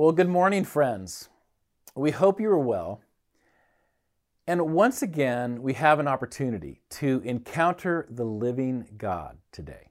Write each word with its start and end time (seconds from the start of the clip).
Well, 0.00 0.12
good 0.12 0.30
morning, 0.30 0.64
friends. 0.64 1.28
We 1.94 2.10
hope 2.10 2.40
you 2.40 2.48
are 2.48 2.58
well. 2.58 3.02
And 4.46 4.72
once 4.72 5.02
again, 5.02 5.60
we 5.60 5.74
have 5.74 5.98
an 5.98 6.08
opportunity 6.08 6.80
to 6.92 7.20
encounter 7.22 8.06
the 8.08 8.24
living 8.24 8.88
God 8.96 9.36
today. 9.52 9.90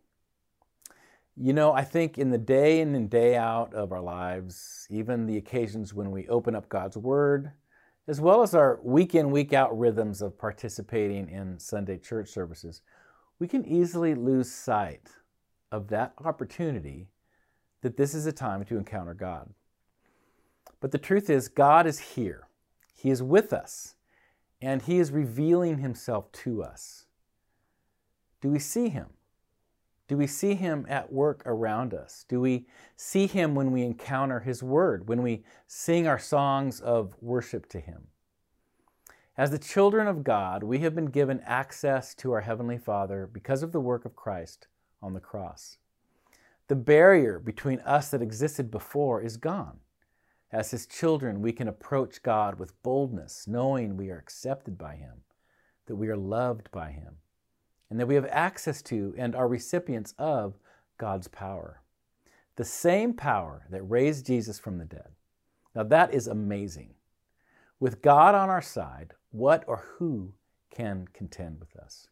You 1.38 1.54
know, 1.54 1.74
I 1.74 1.84
think 1.84 2.18
in 2.18 2.32
the 2.32 2.40
day 2.40 2.80
in 2.80 2.96
and 2.96 3.08
day 3.08 3.36
out 3.36 3.76
of 3.76 3.92
our 3.92 4.02
lives, 4.02 4.88
even 4.90 5.28
the 5.28 5.38
occasions 5.38 5.94
when 5.94 6.10
we 6.10 6.28
open 6.28 6.56
up 6.56 6.70
God's 6.70 6.98
Word, 6.98 7.52
as 8.08 8.20
well 8.20 8.42
as 8.42 8.56
our 8.56 8.80
week 8.82 9.14
in, 9.14 9.30
week 9.30 9.54
out 9.54 9.78
rhythms 9.78 10.24
of 10.24 10.40
participating 10.40 11.30
in 11.30 11.60
Sunday 11.60 12.00
church 12.00 12.30
services, 12.30 12.82
we 13.38 13.48
can 13.48 13.64
easily 13.64 14.16
lose 14.16 14.52
sight 14.52 15.08
of 15.72 15.88
that 15.90 16.14
opportunity 16.26 17.10
that 17.84 17.96
this 17.96 18.16
is 18.16 18.26
a 18.26 18.32
time 18.32 18.66
to 18.66 18.76
encounter 18.76 19.14
God. 19.14 19.54
But 20.80 20.92
the 20.92 20.98
truth 20.98 21.30
is, 21.30 21.48
God 21.48 21.86
is 21.86 22.00
here, 22.00 22.48
He 22.96 23.10
is 23.10 23.22
with 23.22 23.52
us, 23.52 23.96
and 24.62 24.82
He 24.82 25.00
is 25.00 25.12
revealing 25.12 25.80
Himself 25.80 26.32
to 26.32 26.64
us. 26.64 27.06
Do 28.42 28.50
we 28.50 28.60
see 28.60 28.90
Him? 28.90 29.08
Do 30.08 30.18
we 30.18 30.28
see 30.28 30.56
Him 30.56 30.86
at 30.90 31.12
work 31.12 31.44
around 31.46 31.94
us? 31.94 32.26
Do 32.28 32.40
we 32.40 32.66
see 32.96 33.28
Him 33.28 33.56
when 33.56 33.72
we 33.72 33.84
encounter 33.84 34.40
His 34.40 34.64
Word, 34.64 35.08
when 35.08 35.22
we 35.22 35.44
sing 35.68 36.08
our 36.08 36.20
songs 36.20 36.80
of 36.80 37.16
worship 37.22 37.68
to 37.70 37.80
Him? 37.80 38.08
As 39.38 39.52
the 39.52 39.60
children 39.60 40.08
of 40.08 40.24
God, 40.24 40.64
we 40.64 40.80
have 40.80 40.96
been 40.96 41.06
given 41.06 41.42
access 41.46 42.14
to 42.16 42.32
our 42.32 42.42
Heavenly 42.42 42.78
Father 42.78 43.30
because 43.32 43.64
of 43.64 43.72
the 43.72 43.80
work 43.80 44.04
of 44.04 44.16
Christ 44.16 44.68
on 45.02 45.14
the 45.14 45.20
cross. 45.20 45.78
The 46.68 46.76
barrier 46.76 47.40
between 47.40 47.80
us 47.80 48.12
that 48.12 48.22
existed 48.22 48.70
before 48.70 49.22
is 49.22 49.38
gone. 49.38 49.80
As 50.52 50.72
His 50.72 50.88
children, 50.88 51.42
we 51.42 51.52
can 51.52 51.68
approach 51.68 52.24
God 52.24 52.60
with 52.60 52.82
boldness, 52.82 53.46
knowing 53.48 53.96
we 53.96 54.10
are 54.10 54.18
accepted 54.18 54.78
by 54.78 54.96
Him, 54.96 55.22
that 55.86 55.96
we 55.96 56.10
are 56.10 56.18
loved 56.18 56.72
by 56.72 56.92
Him, 56.92 57.18
and 57.90 58.00
that 58.00 58.08
we 58.08 58.16
have 58.16 58.28
access 58.32 58.82
to 58.84 59.14
and 59.18 59.36
are 59.36 59.48
recipients 59.48 60.14
of 60.18 60.56
God's 60.98 61.28
power. 61.28 61.82
The 62.56 62.66
same 62.66 63.14
power 63.14 63.68
that 63.70 63.84
raised 63.84 64.26
Jesus 64.26 64.60
from 64.60 64.78
the 64.78 64.86
dead. 64.86 65.10
Now, 65.76 65.84
that 65.84 66.14
is 66.14 66.28
amazing. 66.28 66.96
With 67.80 68.02
God 68.02 68.36
on 68.36 68.50
our 68.50 68.62
side, 68.62 69.14
what 69.32 69.64
or 69.68 69.86
who 69.98 70.34
can 70.72 71.08
contend 71.14 71.60
with 71.60 71.76
us? 71.78 72.08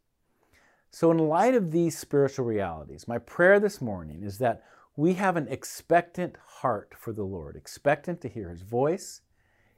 So, 0.91 1.11
in 1.11 1.17
light 1.17 1.53
of 1.53 1.71
these 1.71 1.97
spiritual 1.97 2.45
realities, 2.45 3.07
my 3.07 3.17
prayer 3.17 3.59
this 3.59 3.81
morning 3.81 4.23
is 4.23 4.37
that 4.37 4.63
we 4.97 5.13
have 5.13 5.37
an 5.37 5.47
expectant 5.47 6.35
heart 6.37 6.95
for 6.97 7.13
the 7.13 7.23
Lord, 7.23 7.55
expectant 7.55 8.19
to 8.21 8.27
hear 8.27 8.49
His 8.49 8.63
voice, 8.63 9.21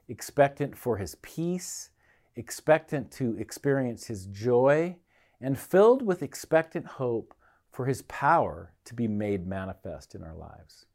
expectant 0.08 0.78
for 0.78 0.95
His 0.95 1.16
peace, 1.16 1.89
expectant 2.38 3.12
to 3.12 3.38
experience 3.38 4.08
His 4.08 4.28
joy, 4.28 4.95
and 5.42 5.59
filled 5.59 6.02
with 6.02 6.23
expectant 6.23 6.86
hope 6.86 7.36
for 7.70 7.86
His 7.86 8.02
power 8.03 8.72
to 8.86 8.95
be 8.95 9.09
made 9.09 9.45
manifest 9.45 10.16
in 10.16 10.23
our 10.23 10.36
lives. 10.36 10.86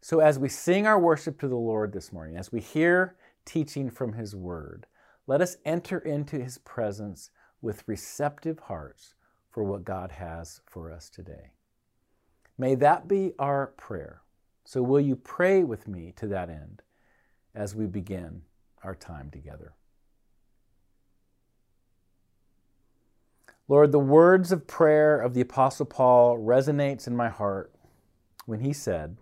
So, 0.00 0.20
as 0.20 0.38
we 0.38 0.48
sing 0.48 0.86
our 0.86 0.98
worship 0.98 1.38
to 1.40 1.48
the 1.48 1.56
Lord 1.56 1.92
this 1.92 2.12
morning, 2.14 2.38
as 2.38 2.50
we 2.50 2.60
hear 2.60 3.16
teaching 3.44 3.90
from 3.90 4.14
His 4.14 4.34
Word, 4.34 4.86
let 5.26 5.42
us 5.42 5.58
enter 5.66 5.98
into 5.98 6.42
His 6.42 6.56
presence 6.56 7.30
with 7.60 7.84
receptive 7.86 8.60
hearts 8.60 9.14
for 9.50 9.62
what 9.62 9.84
God 9.84 10.12
has 10.12 10.62
for 10.64 10.90
us 10.90 11.10
today. 11.10 11.50
May 12.58 12.74
that 12.76 13.06
be 13.06 13.32
our 13.38 13.68
prayer. 13.76 14.22
So, 14.64 14.82
will 14.82 15.00
you 15.00 15.14
pray 15.14 15.62
with 15.62 15.86
me 15.86 16.12
to 16.16 16.26
that 16.28 16.48
end 16.48 16.82
as 17.54 17.74
we 17.74 17.86
begin 17.86 18.42
our 18.82 18.94
time 18.94 19.30
together? 19.30 19.74
Lord, 23.68 23.92
the 23.92 23.98
words 23.98 24.52
of 24.52 24.66
prayer 24.66 25.20
of 25.20 25.34
the 25.34 25.40
Apostle 25.40 25.86
Paul 25.86 26.38
resonates 26.38 27.06
in 27.06 27.16
my 27.16 27.28
heart 27.28 27.72
when 28.44 28.60
he 28.60 28.72
said, 28.72 29.16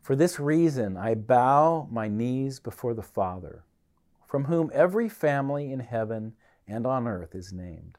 For 0.00 0.16
this 0.16 0.40
reason 0.40 0.96
I 0.96 1.14
bow 1.14 1.86
my 1.90 2.08
knees 2.08 2.58
before 2.58 2.94
the 2.94 3.02
Father, 3.02 3.64
from 4.26 4.44
whom 4.44 4.70
every 4.74 5.08
family 5.08 5.70
in 5.70 5.80
heaven 5.80 6.34
and 6.66 6.86
on 6.86 7.06
earth 7.06 7.34
is 7.34 7.52
named 7.52 7.98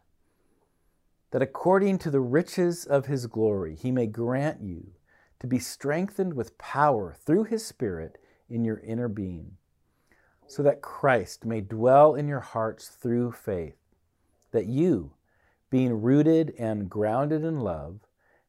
that 1.35 1.41
according 1.41 1.97
to 1.97 2.09
the 2.09 2.22
riches 2.22 2.85
of 2.85 3.07
his 3.07 3.28
glory 3.28 3.75
he 3.75 3.91
may 3.91 4.07
grant 4.07 4.62
you 4.62 4.94
to 5.38 5.46
be 5.46 5.59
strengthened 5.59 6.34
with 6.34 6.57
power 6.57 7.13
through 7.13 7.44
his 7.44 7.66
Spirit 7.66 8.18
in 8.50 8.63
your 8.63 8.79
inner 8.79 9.09
being, 9.09 9.57
so 10.47 10.63
that 10.63 10.81
Christ 10.81 11.44
may 11.44 11.59
dwell 11.59 12.16
in 12.16 12.29
your 12.29 12.40
hearts 12.40 12.88
through 12.88 13.34
faith, 13.34 13.75
that 14.51 14.68
you, 14.68 15.12
being 15.69 16.01
rooted 16.01 16.53
and 16.57 16.90
grounded 16.90 17.44
in 17.44 17.59
love, 17.59 18.00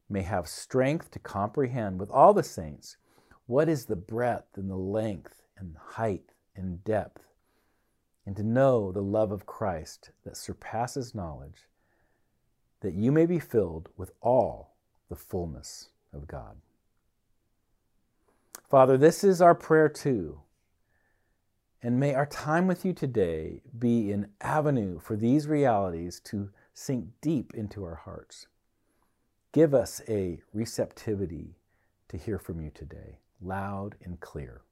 may 0.08 0.22
have 0.22 0.46
strength 0.46 1.10
to 1.10 1.18
comprehend 1.18 1.98
with 1.98 2.12
all 2.12 2.32
the 2.32 2.44
saints 2.44 2.98
what 3.46 3.68
is 3.68 3.86
the 3.86 3.96
breadth 3.96 4.56
and 4.56 4.70
the 4.70 4.76
length 4.76 5.42
and 5.58 5.74
the 5.74 5.80
height 5.80 6.30
and 6.54 6.84
depth, 6.84 7.24
and 8.24 8.36
to 8.36 8.44
know 8.44 8.92
the 8.92 9.02
love 9.02 9.32
of 9.32 9.44
Christ 9.44 10.12
that 10.22 10.36
surpasses 10.36 11.16
knowledge 11.16 11.66
that 12.80 12.94
you 12.94 13.10
may 13.10 13.26
be 13.26 13.38
filled 13.38 13.88
with 13.96 14.12
all 14.20 14.74
the 15.08 15.16
fullness 15.16 15.90
of 16.12 16.26
God. 16.26 16.56
Father, 18.68 18.96
this 18.96 19.22
is 19.22 19.40
our 19.40 19.54
prayer 19.54 19.88
too. 19.88 20.40
And 21.82 22.00
may 22.00 22.14
our 22.14 22.26
time 22.26 22.66
with 22.66 22.84
you 22.84 22.92
today 22.92 23.62
be 23.78 24.10
an 24.10 24.28
avenue 24.40 24.98
for 24.98 25.14
these 25.14 25.46
realities 25.46 26.20
to 26.24 26.50
sink 26.74 27.06
deep 27.20 27.54
into 27.54 27.84
our 27.84 27.94
hearts. 27.94 28.48
Give 29.52 29.72
us 29.72 30.02
a 30.08 30.40
receptivity 30.52 31.56
to 32.08 32.16
hear 32.16 32.38
from 32.38 32.60
you 32.60 32.70
today, 32.74 33.20
loud 33.40 33.94
and 34.02 34.18
clear. 34.20 34.62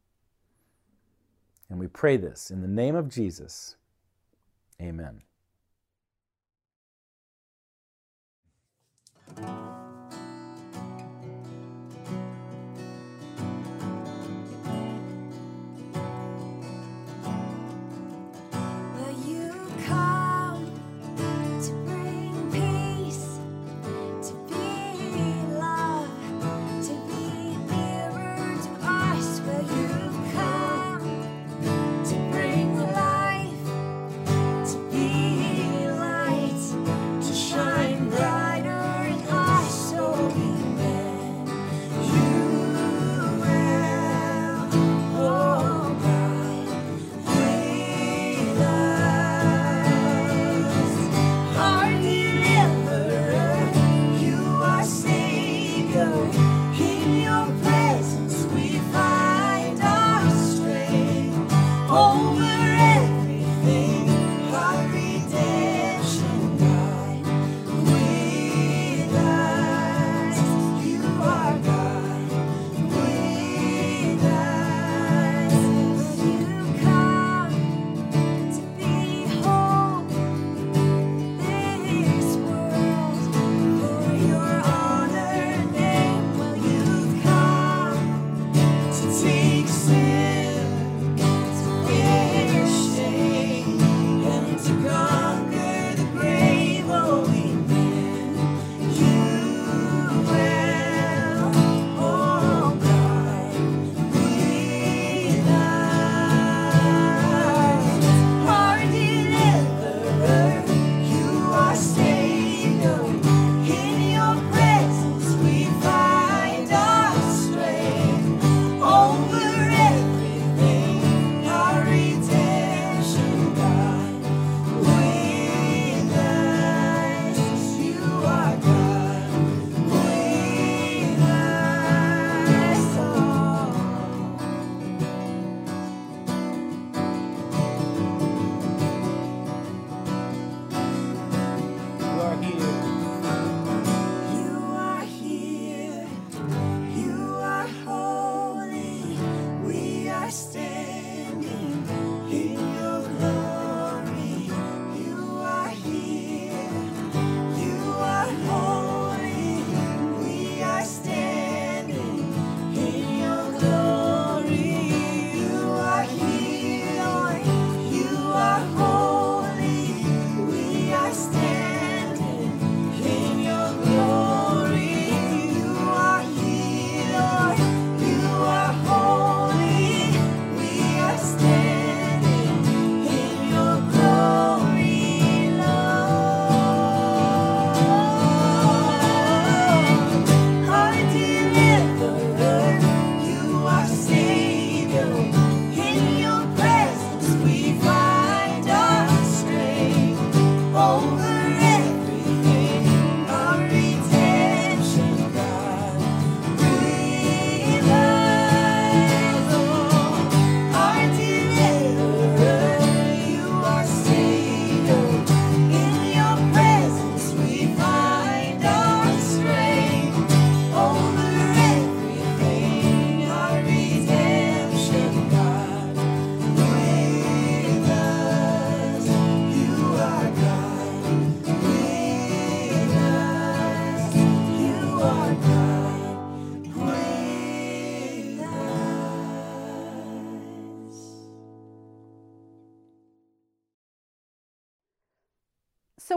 And 1.71 1.78
we 1.78 1.86
pray 1.86 2.16
this 2.16 2.50
in 2.50 2.60
the 2.60 2.69
name 2.69 2.94
of 2.94 3.09
Jesus. 3.09 3.76
Amen. 4.81 5.22
So 9.26 9.73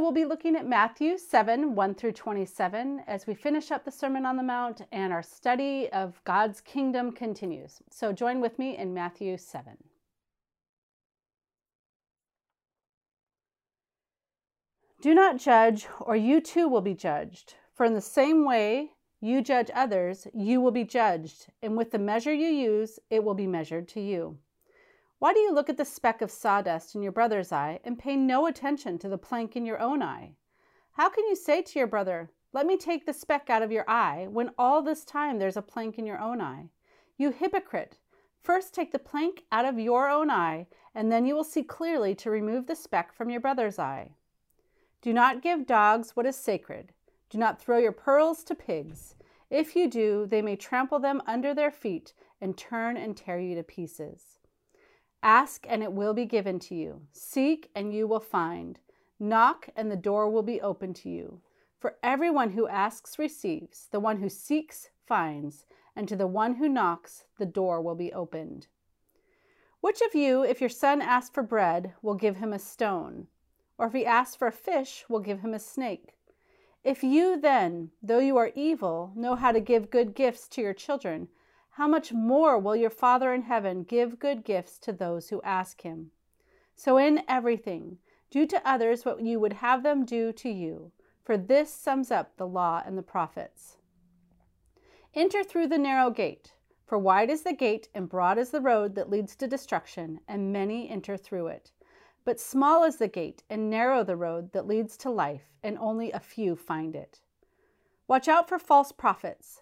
we'll 0.08 0.14
be 0.14 0.24
looking 0.24 0.56
at 0.56 0.66
Matthew 0.66 1.18
7 1.18 1.76
1 1.76 1.96
through 1.96 2.14
27 2.14 3.02
as 3.08 3.28
we 3.28 3.36
finish 3.36 3.72
up 3.72 3.84
the 3.84 3.92
Sermon 3.92 4.26
on 4.26 4.38
the 4.38 4.42
Mount 4.42 4.84
and 4.94 5.12
our 5.12 5.22
study 5.22 5.90
of 5.92 6.24
God's 6.24 6.62
kingdom 6.62 7.12
continues. 7.12 7.82
So 7.90 8.14
join 8.14 8.40
with 8.40 8.58
me 8.58 8.78
in 8.78 8.94
Matthew 8.94 9.38
7. 9.38 9.76
Do 15.02 15.14
not 15.14 15.40
judge, 15.40 15.88
or 16.00 16.16
you 16.16 16.40
too 16.40 16.70
will 16.70 16.80
be 16.80 16.94
judged. 16.94 17.56
For 17.74 17.86
in 17.86 17.94
the 17.94 18.00
same 18.00 18.46
way 18.46 18.92
you 19.20 19.42
judge 19.42 19.70
others, 19.76 20.26
you 20.34 20.62
will 20.62 20.72
be 20.72 20.86
judged, 20.86 21.48
and 21.62 21.76
with 21.76 21.92
the 21.92 22.00
measure 22.00 22.34
you 22.34 22.48
use, 22.48 22.98
it 23.10 23.26
will 23.26 23.34
be 23.34 23.46
measured 23.46 23.90
to 23.90 24.00
you. 24.00 24.38
Why 25.20 25.34
do 25.34 25.40
you 25.40 25.52
look 25.52 25.68
at 25.68 25.78
the 25.78 25.86
speck 25.86 26.22
of 26.22 26.30
sawdust 26.30 26.94
in 26.94 27.02
your 27.02 27.12
brother's 27.12 27.52
eye 27.52 27.80
and 27.84 27.98
pay 27.98 28.16
no 28.16 28.46
attention 28.46 29.00
to 29.00 29.10
the 29.10 29.18
plank 29.18 29.56
in 29.56 29.66
your 29.66 29.80
own 29.80 30.04
eye? 30.04 30.34
How 30.92 31.10
can 31.10 31.26
you 31.26 31.36
say 31.36 31.64
to 31.64 31.80
your 31.80 31.88
brother, 31.88 32.30
Let 32.54 32.68
me 32.68 32.78
take 32.78 33.08
the 33.08 33.14
speck 33.14 33.50
out 33.50 33.64
of 33.64 33.72
your 33.72 33.90
eye, 33.90 34.28
when 34.30 34.52
all 34.60 34.84
this 34.84 35.04
time 35.04 35.40
there's 35.40 35.58
a 35.58 35.62
plank 35.64 35.98
in 35.98 36.06
your 36.06 36.20
own 36.20 36.40
eye? 36.40 36.70
You 37.18 37.32
hypocrite! 37.32 37.98
First 38.44 38.76
take 38.76 38.92
the 38.92 39.00
plank 39.00 39.42
out 39.52 39.66
of 39.66 39.80
your 39.80 40.08
own 40.08 40.30
eye, 40.30 40.68
and 40.94 41.12
then 41.12 41.26
you 41.26 41.34
will 41.34 41.44
see 41.44 41.64
clearly 41.64 42.14
to 42.14 42.30
remove 42.30 42.68
the 42.68 42.76
speck 42.76 43.12
from 43.12 43.32
your 43.32 43.42
brother's 43.42 43.80
eye. 43.80 44.12
Do 45.02 45.14
not 45.14 45.42
give 45.42 45.66
dogs 45.66 46.16
what 46.16 46.28
is 46.28 46.36
sacred. 46.36 46.94
Do 47.32 47.40
not 47.40 47.60
throw 47.60 47.80
your 47.80 47.92
pearls 47.92 48.44
to 48.44 48.54
pigs. 48.54 49.16
If 49.50 49.76
you 49.76 49.90
do, 49.90 50.28
they 50.28 50.44
may 50.44 50.56
trample 50.56 51.00
them 51.00 51.24
under 51.26 51.56
their 51.56 51.72
feet 51.72 52.14
and 52.40 52.56
turn 52.56 52.98
and 52.98 53.18
tear 53.18 53.40
you 53.40 53.56
to 53.56 53.64
pieces. 53.64 54.37
Ask 55.24 55.66
and 55.68 55.82
it 55.84 55.94
will 55.94 56.14
be 56.14 56.26
given 56.26 56.60
to 56.60 56.76
you. 56.76 57.02
Seek 57.12 57.70
and 57.76 57.94
you 57.94 58.08
will 58.08 58.20
find. 58.20 58.80
Knock 59.20 59.70
and 59.76 59.92
the 59.92 59.96
door 59.96 60.30
will 60.30 60.44
be 60.44 60.62
open 60.62 60.94
to 60.96 61.10
you. 61.10 61.42
For 61.80 61.98
everyone 62.02 62.52
who 62.52 62.68
asks 62.68 63.20
receives, 63.20 63.88
the 63.92 64.00
one 64.00 64.18
who 64.18 64.30
seeks 64.30 64.90
finds, 65.06 65.66
and 65.96 66.08
to 66.08 66.16
the 66.16 66.28
one 66.28 66.56
who 66.56 66.70
knocks 66.70 67.26
the 67.38 67.46
door 67.46 67.82
will 67.82 67.96
be 67.96 68.14
opened. 68.14 68.68
Which 69.82 70.02
of 70.02 70.16
you, 70.16 70.44
if 70.44 70.60
your 70.60 70.70
son 70.70 71.02
asks 71.02 71.34
for 71.34 71.44
bread, 71.44 71.94
will 72.02 72.16
give 72.16 72.38
him 72.38 72.52
a 72.52 72.60
stone? 72.60 73.28
Or 73.78 73.88
if 73.88 73.94
he 73.94 74.06
asks 74.06 74.36
for 74.36 74.48
a 74.48 74.52
fish, 74.52 75.06
will 75.08 75.20
give 75.20 75.42
him 75.42 75.54
a 75.54 75.60
snake? 75.60 76.18
If 76.84 77.04
you 77.04 77.40
then, 77.40 77.92
though 78.02 78.20
you 78.20 78.38
are 78.38 78.52
evil, 78.56 79.12
know 79.16 79.36
how 79.36 79.52
to 79.52 79.60
give 79.60 79.92
good 79.92 80.16
gifts 80.16 80.48
to 80.50 80.62
your 80.62 80.74
children, 80.74 81.28
how 81.78 81.88
much 81.88 82.12
more 82.12 82.58
will 82.58 82.76
your 82.76 82.90
Father 82.90 83.32
in 83.36 83.44
heaven 83.44 83.84
give 83.84 84.18
good 84.18 84.44
gifts 84.44 84.80
to 84.80 84.92
those 84.92 85.30
who 85.30 85.40
ask 85.44 85.82
him? 85.82 86.10
So, 86.76 86.98
in 86.98 87.22
everything, 87.28 88.00
do 88.32 88.48
to 88.48 88.68
others 88.68 89.06
what 89.06 89.22
you 89.22 89.40
would 89.40 89.54
have 89.54 89.84
them 89.84 90.04
do 90.04 90.34
to 90.34 90.50
you, 90.50 90.92
for 91.24 91.38
this 91.38 91.72
sums 91.72 92.10
up 92.10 92.36
the 92.36 92.48
law 92.48 92.82
and 92.84 92.98
the 92.98 93.04
prophets. 93.04 93.78
Enter 95.14 95.44
through 95.44 95.68
the 95.68 95.78
narrow 95.78 96.10
gate, 96.10 96.56
for 96.84 96.98
wide 96.98 97.30
is 97.30 97.44
the 97.44 97.54
gate 97.54 97.90
and 97.94 98.10
broad 98.10 98.40
is 98.40 98.50
the 98.50 98.60
road 98.60 98.96
that 98.96 99.12
leads 99.12 99.36
to 99.36 99.48
destruction, 99.48 100.20
and 100.28 100.52
many 100.52 100.90
enter 100.90 101.16
through 101.16 101.46
it. 101.46 101.72
But 102.26 102.40
small 102.40 102.86
is 102.86 102.96
the 102.96 103.08
gate 103.08 103.44
and 103.52 103.70
narrow 103.70 104.04
the 104.04 104.18
road 104.18 104.52
that 104.54 104.66
leads 104.66 104.98
to 104.98 105.12
life, 105.12 105.54
and 105.62 105.78
only 105.78 106.12
a 106.12 106.20
few 106.20 106.56
find 106.56 106.96
it. 106.96 107.22
Watch 108.08 108.28
out 108.28 108.50
for 108.50 108.58
false 108.58 108.92
prophets 108.92 109.62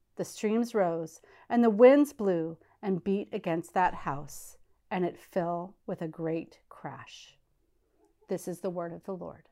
the 0.15 0.25
streams 0.25 0.73
rose, 0.73 1.21
and 1.49 1.63
the 1.63 1.69
winds 1.69 2.13
blew 2.13 2.57
and 2.81 3.03
beat 3.03 3.29
against 3.31 3.73
that 3.73 3.93
house, 3.93 4.57
and 4.89 5.05
it 5.05 5.17
fell 5.17 5.75
with 5.85 6.01
a 6.01 6.07
great 6.07 6.59
crash. 6.69 7.37
This 8.27 8.47
is 8.47 8.59
the 8.59 8.69
word 8.69 8.93
of 8.93 9.03
the 9.03 9.15
Lord. 9.15 9.43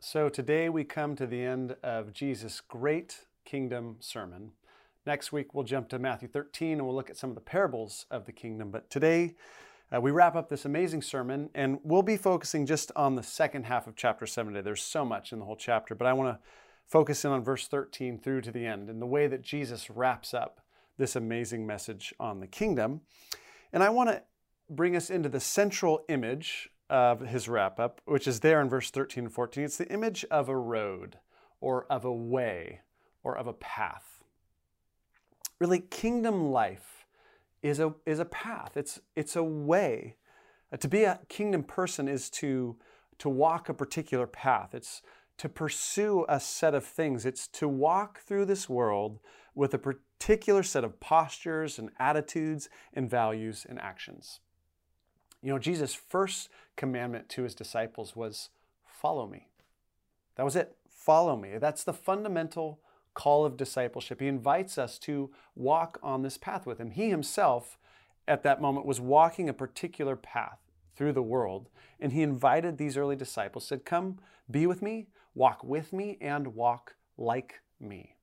So 0.00 0.30
today 0.30 0.70
we 0.70 0.84
come 0.84 1.14
to 1.16 1.26
the 1.26 1.42
end 1.42 1.76
of 1.82 2.14
Jesus' 2.14 2.62
great 2.62 3.26
kingdom 3.44 3.96
sermon. 4.00 4.52
Next 5.06 5.30
week 5.30 5.54
we'll 5.54 5.64
jump 5.64 5.90
to 5.90 5.98
Matthew 5.98 6.28
13 6.28 6.72
and 6.72 6.86
we'll 6.86 6.94
look 6.94 7.10
at 7.10 7.18
some 7.18 7.30
of 7.30 7.34
the 7.34 7.42
parables 7.42 8.06
of 8.10 8.24
the 8.24 8.32
kingdom. 8.32 8.70
But 8.70 8.88
today 8.88 9.34
uh, 9.94 10.00
we 10.00 10.10
wrap 10.10 10.36
up 10.36 10.48
this 10.48 10.64
amazing 10.64 11.02
sermon 11.02 11.50
and 11.54 11.78
we'll 11.82 12.02
be 12.02 12.16
focusing 12.16 12.64
just 12.64 12.92
on 12.94 13.16
the 13.16 13.22
second 13.22 13.64
half 13.64 13.86
of 13.86 13.96
chapter 13.96 14.26
7 14.26 14.52
today. 14.52 14.62
There's 14.62 14.82
so 14.82 15.04
much 15.04 15.32
in 15.32 15.40
the 15.40 15.44
whole 15.44 15.56
chapter, 15.56 15.94
but 15.94 16.06
I 16.06 16.12
want 16.12 16.36
to 16.36 16.40
focus 16.86 17.24
in 17.24 17.32
on 17.32 17.42
verse 17.42 17.66
13 17.66 18.18
through 18.18 18.42
to 18.42 18.52
the 18.52 18.66
end 18.66 18.88
and 18.88 19.02
the 19.02 19.06
way 19.06 19.26
that 19.26 19.42
Jesus 19.42 19.90
wraps 19.90 20.32
up 20.32 20.60
this 20.96 21.16
amazing 21.16 21.66
message 21.66 22.14
on 22.20 22.40
the 22.40 22.46
kingdom. 22.46 23.00
And 23.72 23.82
I 23.82 23.90
want 23.90 24.10
to 24.10 24.22
bring 24.68 24.94
us 24.94 25.10
into 25.10 25.28
the 25.28 25.40
central 25.40 26.04
image 26.08 26.68
of 26.88 27.20
his 27.20 27.48
wrap 27.48 27.80
up, 27.80 28.00
which 28.04 28.28
is 28.28 28.40
there 28.40 28.60
in 28.60 28.68
verse 28.68 28.90
13 28.90 29.24
and 29.24 29.32
14. 29.32 29.64
It's 29.64 29.76
the 29.76 29.88
image 29.88 30.24
of 30.30 30.48
a 30.48 30.56
road 30.56 31.18
or 31.60 31.86
of 31.86 32.04
a 32.04 32.12
way 32.12 32.80
or 33.22 33.36
of 33.36 33.46
a 33.46 33.52
path. 33.52 34.22
Really, 35.58 35.80
kingdom 35.80 36.50
life 36.50 36.99
is 37.62 37.80
a, 37.80 37.94
is 38.06 38.18
a 38.18 38.24
path, 38.24 38.76
it's, 38.76 39.00
it's 39.16 39.36
a 39.36 39.42
way. 39.42 40.16
Uh, 40.72 40.76
to 40.76 40.88
be 40.88 41.04
a 41.04 41.20
kingdom 41.28 41.62
person 41.62 42.08
is 42.08 42.30
to, 42.30 42.76
to 43.18 43.28
walk 43.28 43.68
a 43.68 43.74
particular 43.74 44.26
path. 44.26 44.74
It's 44.74 45.02
to 45.38 45.48
pursue 45.48 46.26
a 46.28 46.38
set 46.38 46.74
of 46.74 46.84
things. 46.84 47.24
It's 47.24 47.48
to 47.48 47.66
walk 47.66 48.20
through 48.20 48.44
this 48.44 48.68
world 48.68 49.20
with 49.54 49.72
a 49.74 49.78
particular 49.78 50.62
set 50.62 50.84
of 50.84 51.00
postures 51.00 51.78
and 51.78 51.90
attitudes 51.98 52.68
and 52.92 53.08
values 53.08 53.66
and 53.68 53.80
actions. 53.80 54.40
You 55.42 55.52
know, 55.52 55.58
Jesus' 55.58 55.94
first 55.94 56.50
commandment 56.76 57.28
to 57.30 57.42
his 57.42 57.54
disciples 57.54 58.14
was 58.14 58.50
follow 58.84 59.26
me. 59.26 59.48
That 60.36 60.44
was 60.44 60.56
it. 60.56 60.76
Follow 60.88 61.36
me. 61.36 61.56
That's 61.58 61.84
the 61.84 61.94
fundamental 61.94 62.80
call 63.20 63.44
of 63.44 63.58
discipleship. 63.58 64.18
He 64.18 64.28
invites 64.28 64.78
us 64.78 64.98
to 65.00 65.30
walk 65.54 65.98
on 66.02 66.22
this 66.22 66.38
path 66.38 66.64
with 66.64 66.78
him. 66.78 66.90
He 66.90 67.10
himself, 67.10 67.76
at 68.26 68.42
that 68.44 68.62
moment, 68.62 68.86
was 68.86 68.98
walking 68.98 69.46
a 69.46 69.52
particular 69.52 70.16
path 70.16 70.58
through 70.96 71.12
the 71.12 71.22
world, 71.22 71.68
and 72.00 72.14
he 72.14 72.22
invited 72.22 72.78
these 72.78 72.96
early 72.96 73.16
disciples, 73.16 73.66
said, 73.66 73.84
Come 73.84 74.20
be 74.50 74.66
with 74.66 74.80
me, 74.80 75.08
walk 75.34 75.62
with 75.62 75.92
me 75.92 76.16
and 76.22 76.54
walk 76.54 76.96
like 77.18 77.60
me. 77.78 78.14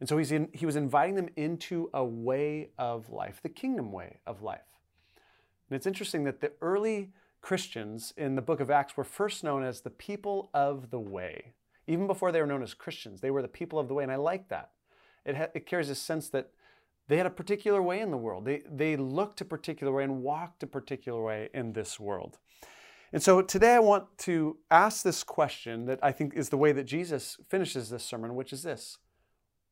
And 0.00 0.08
so 0.08 0.18
he's 0.18 0.32
in, 0.32 0.48
he 0.52 0.66
was 0.66 0.74
inviting 0.74 1.14
them 1.14 1.28
into 1.36 1.88
a 1.94 2.04
way 2.04 2.70
of 2.76 3.10
life, 3.10 3.38
the 3.44 3.48
kingdom 3.48 3.92
way 3.92 4.18
of 4.26 4.42
life. 4.42 4.80
And 5.70 5.76
it's 5.76 5.86
interesting 5.86 6.24
that 6.24 6.40
the 6.40 6.50
early 6.60 7.12
Christians 7.42 8.12
in 8.16 8.34
the 8.34 8.42
book 8.42 8.58
of 8.58 8.72
Acts 8.72 8.96
were 8.96 9.04
first 9.04 9.44
known 9.44 9.62
as 9.62 9.82
the 9.82 9.90
people 9.90 10.50
of 10.52 10.90
the 10.90 10.98
way. 10.98 11.52
Even 11.86 12.06
before 12.06 12.32
they 12.32 12.40
were 12.40 12.46
known 12.46 12.62
as 12.62 12.74
Christians, 12.74 13.20
they 13.20 13.30
were 13.30 13.42
the 13.42 13.48
people 13.48 13.78
of 13.78 13.88
the 13.88 13.94
way. 13.94 14.02
And 14.02 14.12
I 14.12 14.16
like 14.16 14.48
that. 14.48 14.70
It, 15.24 15.36
ha- 15.36 15.48
it 15.54 15.66
carries 15.66 15.90
a 15.90 15.94
sense 15.94 16.28
that 16.30 16.50
they 17.08 17.16
had 17.16 17.26
a 17.26 17.30
particular 17.30 17.82
way 17.82 18.00
in 18.00 18.10
the 18.10 18.16
world. 18.16 18.44
They, 18.44 18.62
they 18.70 18.96
looked 18.96 19.40
a 19.40 19.44
particular 19.44 19.92
way 19.92 20.04
and 20.04 20.22
walked 20.22 20.62
a 20.62 20.66
particular 20.66 21.22
way 21.22 21.48
in 21.52 21.72
this 21.72 21.98
world. 21.98 22.38
And 23.12 23.22
so 23.22 23.42
today 23.42 23.74
I 23.74 23.80
want 23.80 24.06
to 24.18 24.56
ask 24.70 25.02
this 25.02 25.22
question 25.22 25.84
that 25.86 25.98
I 26.02 26.12
think 26.12 26.34
is 26.34 26.48
the 26.48 26.56
way 26.56 26.72
that 26.72 26.84
Jesus 26.84 27.38
finishes 27.48 27.90
this 27.90 28.04
sermon, 28.04 28.34
which 28.34 28.52
is 28.52 28.62
this 28.62 28.98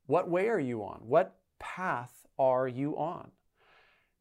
What 0.06 0.28
way 0.28 0.48
are 0.48 0.60
you 0.60 0.84
on? 0.84 1.00
What 1.04 1.36
path 1.58 2.26
are 2.38 2.68
you 2.68 2.98
on? 2.98 3.30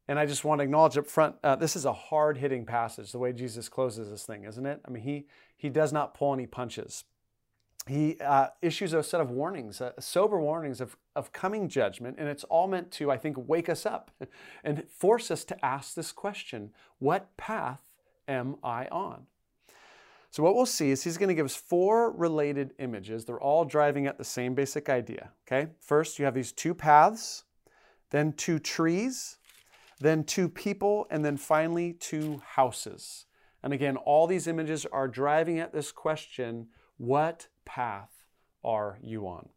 And 0.08 0.17
I 0.17 0.25
just 0.25 0.43
want 0.43 0.60
to 0.60 0.63
acknowledge 0.63 0.98
up 0.98 1.05
front, 1.05 1.36
uh, 1.43 1.55
this 1.55 1.75
is 1.75 1.86
a 1.86 1.93
hard 1.93 2.38
hitting 2.38 2.65
passage, 2.65 3.12
the 3.12 3.19
way 3.19 3.31
Jesus 3.31 3.69
closes 3.69 4.10
this 4.10 4.25
thing, 4.25 4.43
isn't 4.43 4.65
it? 4.65 4.81
I 4.88 4.89
mean, 4.89 5.03
he, 5.03 5.27
he 5.55 5.69
does 5.69 5.93
not 5.93 6.15
pull 6.15 6.34
any 6.34 6.48
punches. 6.48 7.03
He 7.89 8.17
uh, 8.22 8.50
issues 8.62 8.93
a 8.93 9.01
set 9.01 9.19
of 9.19 9.31
warnings, 9.31 9.81
uh, 9.81 9.93
sober 10.00 10.39
warnings 10.39 10.79
of, 10.79 10.96
of 11.15 11.34
coming 11.34 11.67
judgment, 11.67 12.17
and 12.19 12.29
it's 12.29 12.43
all 12.43 12.67
meant 12.67 12.91
to, 12.91 13.10
I 13.10 13.17
think, 13.17 13.36
wake 13.50 13.67
us 13.67 13.84
up 13.84 14.12
and 14.63 14.88
force 14.88 15.31
us 15.31 15.43
to 15.46 15.65
ask 15.65 15.96
this 15.96 16.12
question 16.12 16.69
What 17.00 17.36
path 17.36 17.81
am 18.27 18.58
I 18.63 18.86
on? 18.91 19.25
So, 20.29 20.43
what 20.43 20.55
we'll 20.55 20.67
see 20.67 20.91
is 20.91 21.03
he's 21.03 21.17
going 21.17 21.29
to 21.29 21.34
give 21.34 21.48
us 21.48 21.55
four 21.55 22.12
related 22.12 22.75
images. 22.77 23.25
They're 23.25 23.41
all 23.41 23.65
driving 23.65 24.05
at 24.05 24.19
the 24.19 24.24
same 24.24 24.53
basic 24.53 24.88
idea. 24.88 25.31
Okay? 25.48 25.72
First, 25.79 26.19
you 26.19 26.25
have 26.25 26.36
these 26.36 26.51
two 26.51 26.75
paths, 26.75 27.46
then 28.12 28.34
two 28.34 28.60
trees, 28.60 29.38
then 30.00 30.24
two 30.24 30.48
people, 30.48 31.08
and 31.10 31.25
then 31.25 31.38
finally 31.38 31.93
two 31.93 32.39
houses. 32.46 33.25
And 33.63 33.74
again, 33.74 33.98
all 33.98 34.27
these 34.27 34.46
images 34.46 34.86
are 34.86 35.08
driving 35.08 35.58
at 35.58 35.74
this 35.74 35.91
question 35.91 36.67
what 37.00 37.48
path 37.69 38.23
are 38.63 38.97
you 39.01 39.27
on? 39.27 39.49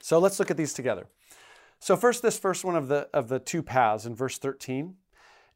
So, 0.00 0.18
let's 0.18 0.38
look 0.38 0.50
at 0.50 0.56
these 0.56 0.72
together. 0.72 1.08
So, 1.80 1.96
first, 1.96 2.22
this 2.22 2.38
first 2.38 2.64
one 2.64 2.76
of 2.76 2.88
the, 2.88 3.08
of 3.12 3.28
the 3.28 3.40
two 3.40 3.62
paths 3.62 4.06
in 4.06 4.14
verse 4.14 4.38
13. 4.38 4.94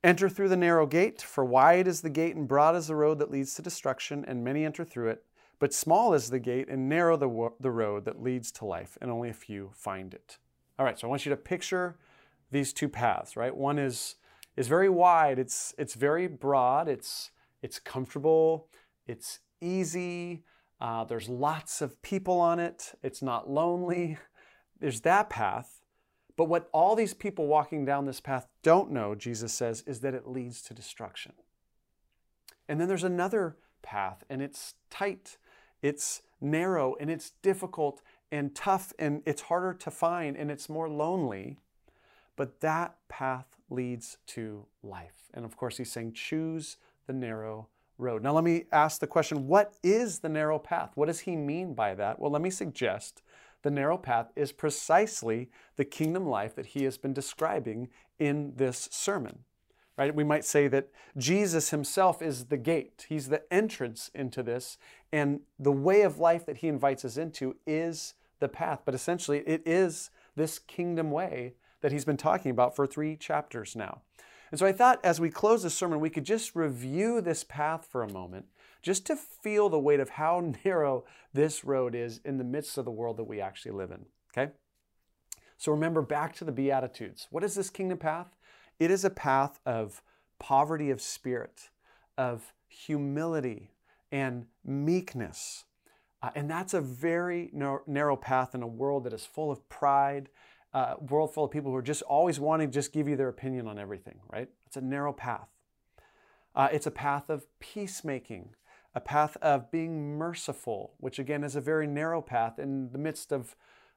Enter 0.02 0.28
through 0.28 0.50
the 0.50 0.56
narrow 0.56 0.84
gate, 0.84 1.22
for 1.22 1.44
wide 1.44 1.86
is 1.86 2.02
the 2.02 2.10
gate 2.10 2.36
and 2.36 2.46
broad 2.46 2.76
is 2.76 2.88
the 2.88 2.96
road 2.96 3.18
that 3.20 3.30
leads 3.30 3.54
to 3.54 3.62
destruction, 3.62 4.24
and 4.26 4.44
many 4.44 4.64
enter 4.64 4.84
through 4.84 5.08
it. 5.08 5.24
But 5.58 5.72
small 5.72 6.12
is 6.12 6.28
the 6.28 6.38
gate 6.38 6.68
and 6.68 6.88
narrow 6.88 7.16
the, 7.16 7.50
the 7.60 7.70
road 7.70 8.04
that 8.04 8.20
leads 8.20 8.50
to 8.52 8.66
life, 8.66 8.98
and 9.00 9.10
only 9.10 9.30
a 9.30 9.34
few 9.34 9.70
find 9.72 10.12
it. 10.12 10.36
All 10.78 10.84
right, 10.84 10.98
so 10.98 11.06
I 11.06 11.10
want 11.10 11.24
you 11.24 11.30
to 11.30 11.36
picture 11.36 11.96
these 12.50 12.72
two 12.72 12.88
paths, 12.88 13.36
right? 13.36 13.56
One 13.56 13.78
is, 13.78 14.16
is 14.56 14.68
very 14.68 14.88
wide, 14.90 15.38
it's, 15.38 15.72
it's 15.78 15.94
very 15.94 16.26
broad, 16.26 16.88
it's, 16.88 17.30
it's 17.62 17.78
comfortable, 17.78 18.68
it's 19.06 19.38
easy, 19.62 20.42
uh, 20.84 21.02
there's 21.02 21.30
lots 21.30 21.80
of 21.80 22.02
people 22.02 22.38
on 22.38 22.58
it, 22.60 22.92
it's 23.02 23.22
not 23.22 23.48
lonely. 23.48 24.18
There's 24.80 25.00
that 25.00 25.30
path. 25.30 25.80
But 26.36 26.44
what 26.44 26.68
all 26.72 26.94
these 26.94 27.14
people 27.14 27.46
walking 27.46 27.86
down 27.86 28.04
this 28.04 28.20
path 28.20 28.48
don't 28.62 28.90
know, 28.90 29.14
Jesus 29.14 29.54
says, 29.54 29.82
is 29.86 30.00
that 30.00 30.12
it 30.12 30.28
leads 30.28 30.60
to 30.62 30.74
destruction. 30.74 31.32
And 32.68 32.78
then 32.78 32.88
there's 32.88 33.04
another 33.04 33.56
path, 33.80 34.24
and 34.28 34.42
it's 34.42 34.74
tight, 34.90 35.38
it's 35.80 36.20
narrow, 36.38 36.96
and 37.00 37.08
it's 37.08 37.30
difficult 37.40 38.02
and 38.30 38.54
tough, 38.54 38.92
and 38.98 39.22
it's 39.24 39.42
harder 39.42 39.72
to 39.72 39.90
find, 39.90 40.36
and 40.36 40.50
it's 40.50 40.68
more 40.68 40.90
lonely. 40.90 41.56
But 42.36 42.60
that 42.60 42.96
path 43.08 43.56
leads 43.70 44.18
to 44.28 44.66
life. 44.82 45.30
And 45.32 45.46
of 45.46 45.56
course, 45.56 45.78
he's 45.78 45.92
saying, 45.92 46.12
choose 46.12 46.76
the 47.06 47.14
narrow 47.14 47.68
road. 47.98 48.22
Now, 48.22 48.32
let 48.32 48.44
me 48.44 48.64
ask 48.72 49.00
the 49.00 49.06
question 49.06 49.46
what 49.46 49.74
is 49.82 50.18
the 50.20 50.28
narrow 50.28 50.58
path? 50.58 50.92
What 50.94 51.06
does 51.06 51.20
he 51.20 51.36
mean 51.36 51.74
by 51.74 51.94
that? 51.94 52.18
Well, 52.18 52.30
let 52.30 52.42
me 52.42 52.50
suggest 52.50 53.22
the 53.62 53.70
narrow 53.70 53.96
path 53.96 54.32
is 54.36 54.52
precisely 54.52 55.50
the 55.76 55.84
kingdom 55.84 56.26
life 56.26 56.54
that 56.54 56.66
he 56.66 56.84
has 56.84 56.98
been 56.98 57.12
describing 57.12 57.88
in 58.18 58.52
this 58.56 58.88
sermon. 58.90 59.40
Right? 59.96 60.12
We 60.12 60.24
might 60.24 60.44
say 60.44 60.66
that 60.68 60.88
Jesus 61.16 61.70
himself 61.70 62.20
is 62.20 62.46
the 62.46 62.56
gate. 62.56 63.06
He's 63.08 63.28
the 63.28 63.42
entrance 63.52 64.10
into 64.12 64.42
this 64.42 64.76
and 65.12 65.40
the 65.56 65.70
way 65.70 66.02
of 66.02 66.18
life 66.18 66.44
that 66.46 66.56
he 66.56 66.66
invites 66.66 67.04
us 67.04 67.16
into 67.16 67.54
is 67.64 68.14
the 68.40 68.48
path. 68.48 68.80
But 68.84 68.96
essentially 68.96 69.44
it 69.46 69.62
is 69.64 70.10
this 70.34 70.58
kingdom 70.58 71.12
way 71.12 71.54
that 71.80 71.92
he's 71.92 72.04
been 72.04 72.16
talking 72.16 72.50
about 72.50 72.74
for 72.74 72.88
3 72.88 73.14
chapters 73.16 73.76
now. 73.76 74.02
And 74.54 74.58
so 74.60 74.66
I 74.66 74.72
thought 74.72 75.04
as 75.04 75.20
we 75.20 75.30
close 75.30 75.64
the 75.64 75.68
sermon 75.68 75.98
we 75.98 76.10
could 76.10 76.22
just 76.22 76.54
review 76.54 77.20
this 77.20 77.42
path 77.42 77.88
for 77.90 78.04
a 78.04 78.12
moment 78.12 78.46
just 78.82 79.04
to 79.06 79.16
feel 79.16 79.68
the 79.68 79.80
weight 79.80 79.98
of 79.98 80.10
how 80.10 80.54
narrow 80.64 81.06
this 81.32 81.64
road 81.64 81.96
is 81.96 82.20
in 82.24 82.38
the 82.38 82.44
midst 82.44 82.78
of 82.78 82.84
the 82.84 82.92
world 82.92 83.16
that 83.16 83.24
we 83.24 83.40
actually 83.40 83.72
live 83.72 83.90
in. 83.90 84.06
Okay? 84.30 84.52
So 85.58 85.72
remember 85.72 86.02
back 86.02 86.36
to 86.36 86.44
the 86.44 86.52
Beatitudes. 86.52 87.26
What 87.32 87.42
is 87.42 87.56
this 87.56 87.68
kingdom 87.68 87.98
path? 87.98 88.28
It 88.78 88.92
is 88.92 89.04
a 89.04 89.10
path 89.10 89.58
of 89.66 90.04
poverty 90.38 90.88
of 90.92 91.02
spirit, 91.02 91.70
of 92.16 92.52
humility, 92.68 93.72
and 94.12 94.46
meekness. 94.64 95.64
Uh, 96.22 96.30
and 96.36 96.48
that's 96.48 96.74
a 96.74 96.80
very 96.80 97.50
narrow 97.88 98.14
path 98.14 98.54
in 98.54 98.62
a 98.62 98.68
world 98.68 99.02
that 99.02 99.12
is 99.12 99.26
full 99.26 99.50
of 99.50 99.68
pride, 99.68 100.28
uh, 100.74 100.96
world 101.08 101.32
full 101.32 101.44
of 101.44 101.50
people 101.52 101.70
who 101.70 101.76
are 101.76 101.82
just 101.82 102.02
always 102.02 102.40
wanting 102.40 102.68
to 102.68 102.74
just 102.74 102.92
give 102.92 103.08
you 103.08 103.16
their 103.16 103.28
opinion 103.28 103.68
on 103.68 103.78
everything, 103.78 104.18
right? 104.30 104.48
It's 104.66 104.76
a 104.76 104.80
narrow 104.80 105.12
path. 105.12 105.48
Uh, 106.54 106.68
it's 106.72 106.86
a 106.86 106.90
path 106.90 107.30
of 107.30 107.46
peacemaking, 107.60 108.50
a 108.94 109.00
path 109.00 109.36
of 109.40 109.70
being 109.70 110.18
merciful, 110.18 110.94
which 110.98 111.18
again 111.18 111.44
is 111.44 111.56
a 111.56 111.60
very 111.60 111.86
narrow 111.86 112.20
path 112.20 112.58
in 112.58 112.90
the 112.90 112.98
midst 112.98 113.32
of, 113.32 113.56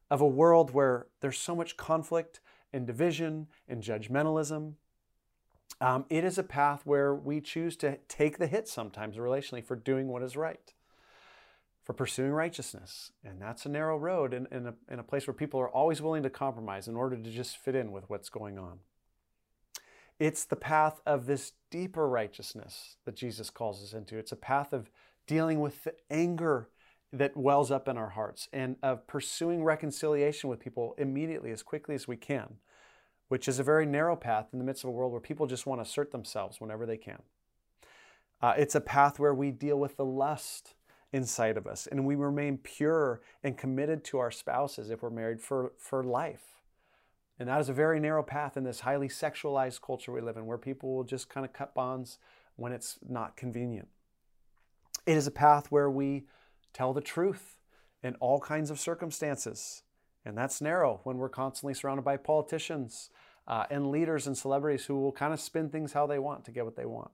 of 0.10 0.22
a 0.22 0.27
world 0.27 0.72
where 0.72 1.07
there's 1.19 1.38
so 1.38 1.55
much 1.55 1.77
conflict 1.77 2.39
and 2.72 2.86
division 2.86 3.48
and 3.67 3.84
judgmentalism. 3.84 4.74
Um, 5.81 6.05
it 6.10 6.24
is 6.24 6.38
a 6.38 6.43
path 6.43 6.81
where 6.86 7.13
we 7.13 7.41
choose 7.41 7.75
to 7.77 7.98
take 8.07 8.38
the 8.38 8.48
hit 8.48 8.67
sometimes 8.67 9.17
relationally 9.17 9.63
for 9.63 9.75
doing 9.75 10.07
what 10.07 10.24
is 10.24 10.38
right, 10.38 10.74
for 11.88 11.94
pursuing 11.94 12.34
righteousness. 12.34 13.13
And 13.24 13.41
that's 13.41 13.65
a 13.65 13.70
narrow 13.70 13.98
road 13.98 14.34
in, 14.34 14.46
in, 14.51 14.67
a, 14.67 14.74
in 14.91 15.00
a 15.00 15.03
place 15.03 15.25
where 15.25 15.34
people 15.34 15.62
are 15.62 15.70
always 15.70 16.01
willing 16.01 16.22
to 16.24 16.29
compromise 16.29 16.89
in 16.89 16.98
order 16.98 17.15
to 17.15 17.32
just 17.32 17.56
fit 17.56 17.75
in 17.75 17.94
with 17.94 18.10
what's 18.10 18.27
going 18.27 18.60
on. 18.60 18.79
It's 20.20 20.44
the 20.44 20.58
path 20.58 21.00
of 21.06 21.27
this 21.27 21.53
deeper 21.72 22.10
righteousness 22.10 22.98
that 23.06 23.15
Jesus 23.15 23.50
calls 23.50 23.82
us 23.82 23.94
into. 23.94 24.17
It's 24.17 24.34
a 24.34 24.36
path 24.36 24.74
of 24.74 24.91
dealing 25.27 25.62
with 25.62 25.86
the 25.86 25.94
anger 26.12 26.67
that 27.13 27.38
wells 27.38 27.72
up 27.72 27.88
in 27.88 27.96
our 27.96 28.10
hearts 28.10 28.50
and 28.51 28.75
of 28.84 29.08
pursuing 29.08 29.63
reconciliation 29.63 30.50
with 30.50 30.60
people 30.60 30.94
immediately 30.98 31.51
as 31.51 31.63
quickly 31.63 31.96
as 31.96 32.06
we 32.06 32.17
can, 32.17 32.56
which 33.29 33.48
is 33.48 33.60
a 33.60 33.63
very 33.63 33.86
narrow 33.86 34.17
path 34.17 34.48
in 34.51 34.60
the 34.60 34.65
midst 34.65 34.84
of 34.84 34.89
a 34.89 34.91
world 34.91 35.13
where 35.13 35.22
people 35.22 35.48
just 35.48 35.65
want 35.65 35.79
to 35.79 35.84
assert 35.84 36.12
themselves 36.12 36.60
whenever 36.60 36.86
they 36.86 36.98
can. 36.98 37.22
Uh, 38.41 38.56
it's 38.58 38.75
a 38.75 38.82
path 38.82 39.20
where 39.20 39.34
we 39.34 39.51
deal 39.51 39.79
with 39.79 39.96
the 39.96 40.03
lust 40.03 40.74
inside 41.13 41.57
of 41.57 41.65
us 41.65 41.87
and 41.87 42.05
we 42.05 42.15
remain 42.15 42.57
pure 42.57 43.21
and 43.43 43.57
committed 43.57 44.03
to 44.03 44.17
our 44.17 44.31
spouses 44.31 44.89
if 44.89 45.01
we're 45.01 45.09
married 45.09 45.41
for, 45.41 45.71
for 45.77 46.03
life. 46.03 46.57
And 47.39 47.47
that 47.47 47.61
is 47.61 47.69
a 47.69 47.73
very 47.73 47.99
narrow 47.99 48.23
path 48.23 48.57
in 48.57 48.63
this 48.63 48.81
highly 48.81 49.07
sexualized 49.07 49.81
culture 49.81 50.11
we 50.11 50.21
live 50.21 50.37
in, 50.37 50.45
where 50.45 50.57
people 50.57 50.95
will 50.95 51.03
just 51.03 51.29
kind 51.29 51.45
of 51.45 51.53
cut 51.53 51.75
bonds 51.75 52.17
when 52.55 52.71
it's 52.71 52.97
not 53.07 53.37
convenient. 53.37 53.87
It 55.05 55.15
is 55.15 55.27
a 55.27 55.31
path 55.31 55.67
where 55.69 55.89
we 55.89 56.25
tell 56.73 56.93
the 56.93 57.01
truth 57.01 57.57
in 58.03 58.15
all 58.15 58.39
kinds 58.39 58.71
of 58.71 58.79
circumstances. 58.79 59.83
And 60.25 60.37
that's 60.37 60.61
narrow 60.61 60.99
when 61.03 61.17
we're 61.17 61.29
constantly 61.29 61.73
surrounded 61.73 62.03
by 62.03 62.17
politicians 62.17 63.09
uh, 63.47 63.65
and 63.69 63.91
leaders 63.91 64.27
and 64.27 64.37
celebrities 64.37 64.85
who 64.85 64.99
will 64.99 65.11
kind 65.11 65.31
of 65.31 65.39
spin 65.39 65.69
things 65.69 65.93
how 65.93 66.07
they 66.07 66.19
want 66.19 66.43
to 66.45 66.51
get 66.51 66.65
what 66.65 66.75
they 66.75 66.85
want. 66.85 67.11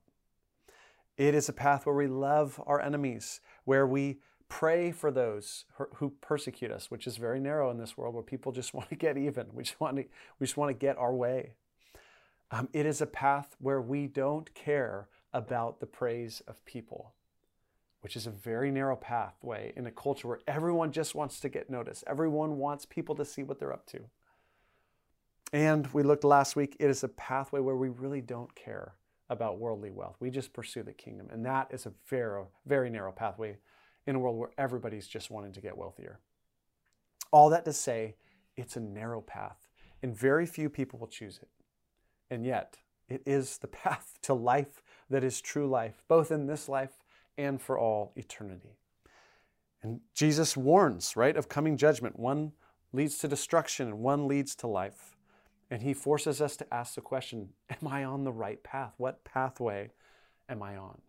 It 1.17 1.35
is 1.35 1.47
a 1.47 1.53
path 1.53 1.85
where 1.85 1.95
we 1.95 2.07
love 2.07 2.61
our 2.65 2.81
enemies, 2.81 3.41
where 3.65 3.85
we 3.85 4.19
pray 4.49 4.91
for 4.91 5.11
those 5.11 5.65
who 5.95 6.11
persecute 6.21 6.71
us, 6.71 6.89
which 6.89 7.07
is 7.07 7.17
very 7.17 7.39
narrow 7.39 7.71
in 7.71 7.77
this 7.77 7.97
world 7.97 8.13
where 8.13 8.23
people 8.23 8.51
just 8.51 8.73
want 8.73 8.89
to 8.89 8.95
get 8.95 9.17
even. 9.17 9.47
We 9.53 9.63
just 9.63 9.79
want 9.79 9.97
to, 9.97 10.03
we 10.39 10.45
just 10.45 10.57
want 10.57 10.69
to 10.69 10.73
get 10.73 10.97
our 10.97 11.13
way. 11.13 11.53
Um, 12.51 12.69
it 12.73 12.85
is 12.85 13.01
a 13.01 13.07
path 13.07 13.55
where 13.59 13.81
we 13.81 14.07
don't 14.07 14.53
care 14.53 15.07
about 15.33 15.79
the 15.79 15.87
praise 15.87 16.41
of 16.47 16.63
people, 16.65 17.13
which 18.01 18.15
is 18.15 18.27
a 18.27 18.31
very 18.31 18.69
narrow 18.69 18.95
pathway 18.95 19.73
in 19.75 19.87
a 19.87 19.91
culture 19.91 20.27
where 20.27 20.39
everyone 20.47 20.91
just 20.91 21.15
wants 21.15 21.39
to 21.39 21.49
get 21.49 21.69
noticed. 21.69 22.03
Everyone 22.05 22.57
wants 22.57 22.85
people 22.85 23.15
to 23.15 23.25
see 23.25 23.41
what 23.41 23.59
they're 23.59 23.73
up 23.73 23.87
to. 23.87 24.01
And 25.51 25.87
we 25.93 26.03
looked 26.03 26.23
last 26.23 26.55
week, 26.55 26.75
it 26.79 26.89
is 26.89 27.03
a 27.03 27.07
pathway 27.07 27.59
where 27.59 27.75
we 27.75 27.89
really 27.89 28.21
don't 28.21 28.53
care 28.53 28.93
about 29.33 29.59
worldly 29.59 29.91
wealth. 29.91 30.15
We 30.19 30.29
just 30.29 30.53
pursue 30.53 30.83
the 30.83 30.93
kingdom. 30.93 31.27
And 31.31 31.45
that 31.45 31.67
is 31.71 31.85
a 31.85 31.91
very, 32.07 32.43
very 32.65 32.89
narrow 32.89 33.11
pathway 33.11 33.57
in 34.07 34.15
a 34.15 34.19
world 34.19 34.37
where 34.37 34.51
everybody's 34.57 35.07
just 35.07 35.29
wanting 35.29 35.51
to 35.53 35.61
get 35.61 35.77
wealthier. 35.77 36.19
All 37.31 37.49
that 37.49 37.65
to 37.65 37.73
say, 37.73 38.15
it's 38.55 38.75
a 38.75 38.79
narrow 38.79 39.21
path, 39.21 39.67
and 40.01 40.15
very 40.15 40.45
few 40.45 40.69
people 40.69 40.99
will 40.99 41.07
choose 41.07 41.39
it. 41.41 41.49
And 42.29 42.45
yet, 42.45 42.77
it 43.09 43.23
is 43.25 43.57
the 43.57 43.67
path 43.83 44.17
to 44.23 44.33
life 44.33 44.81
that 45.09 45.23
is 45.23 45.41
true 45.41 45.67
life, 45.67 46.03
both 46.07 46.31
in 46.31 46.47
this 46.47 46.69
life 46.69 47.03
and 47.37 47.61
for 47.61 47.77
all 47.77 48.13
eternity. 48.15 48.77
And 49.81 49.99
Jesus 50.13 50.55
warns, 50.55 51.17
right, 51.17 51.35
of 51.35 51.49
coming 51.49 51.75
judgment. 51.75 52.17
One 52.17 52.53
leads 52.93 53.17
to 53.19 53.27
destruction 53.27 53.87
and 53.87 53.99
one 53.99 54.27
leads 54.27 54.55
to 54.55 54.67
life. 54.67 55.17
And 55.73 55.81
he 55.81 55.95
forces 55.95 56.39
us 56.39 56.55
to 56.57 56.71
ask 56.71 56.93
the 56.93 57.01
question 57.01 57.49
Am 57.67 57.87
I 57.87 58.03
on 58.03 58.25
the 58.25 58.31
right 58.31 58.61
path? 58.61 58.93
What 58.97 59.23
pathway 59.23 59.89
am 60.47 60.61
I 60.61 60.77
on? 60.77 61.01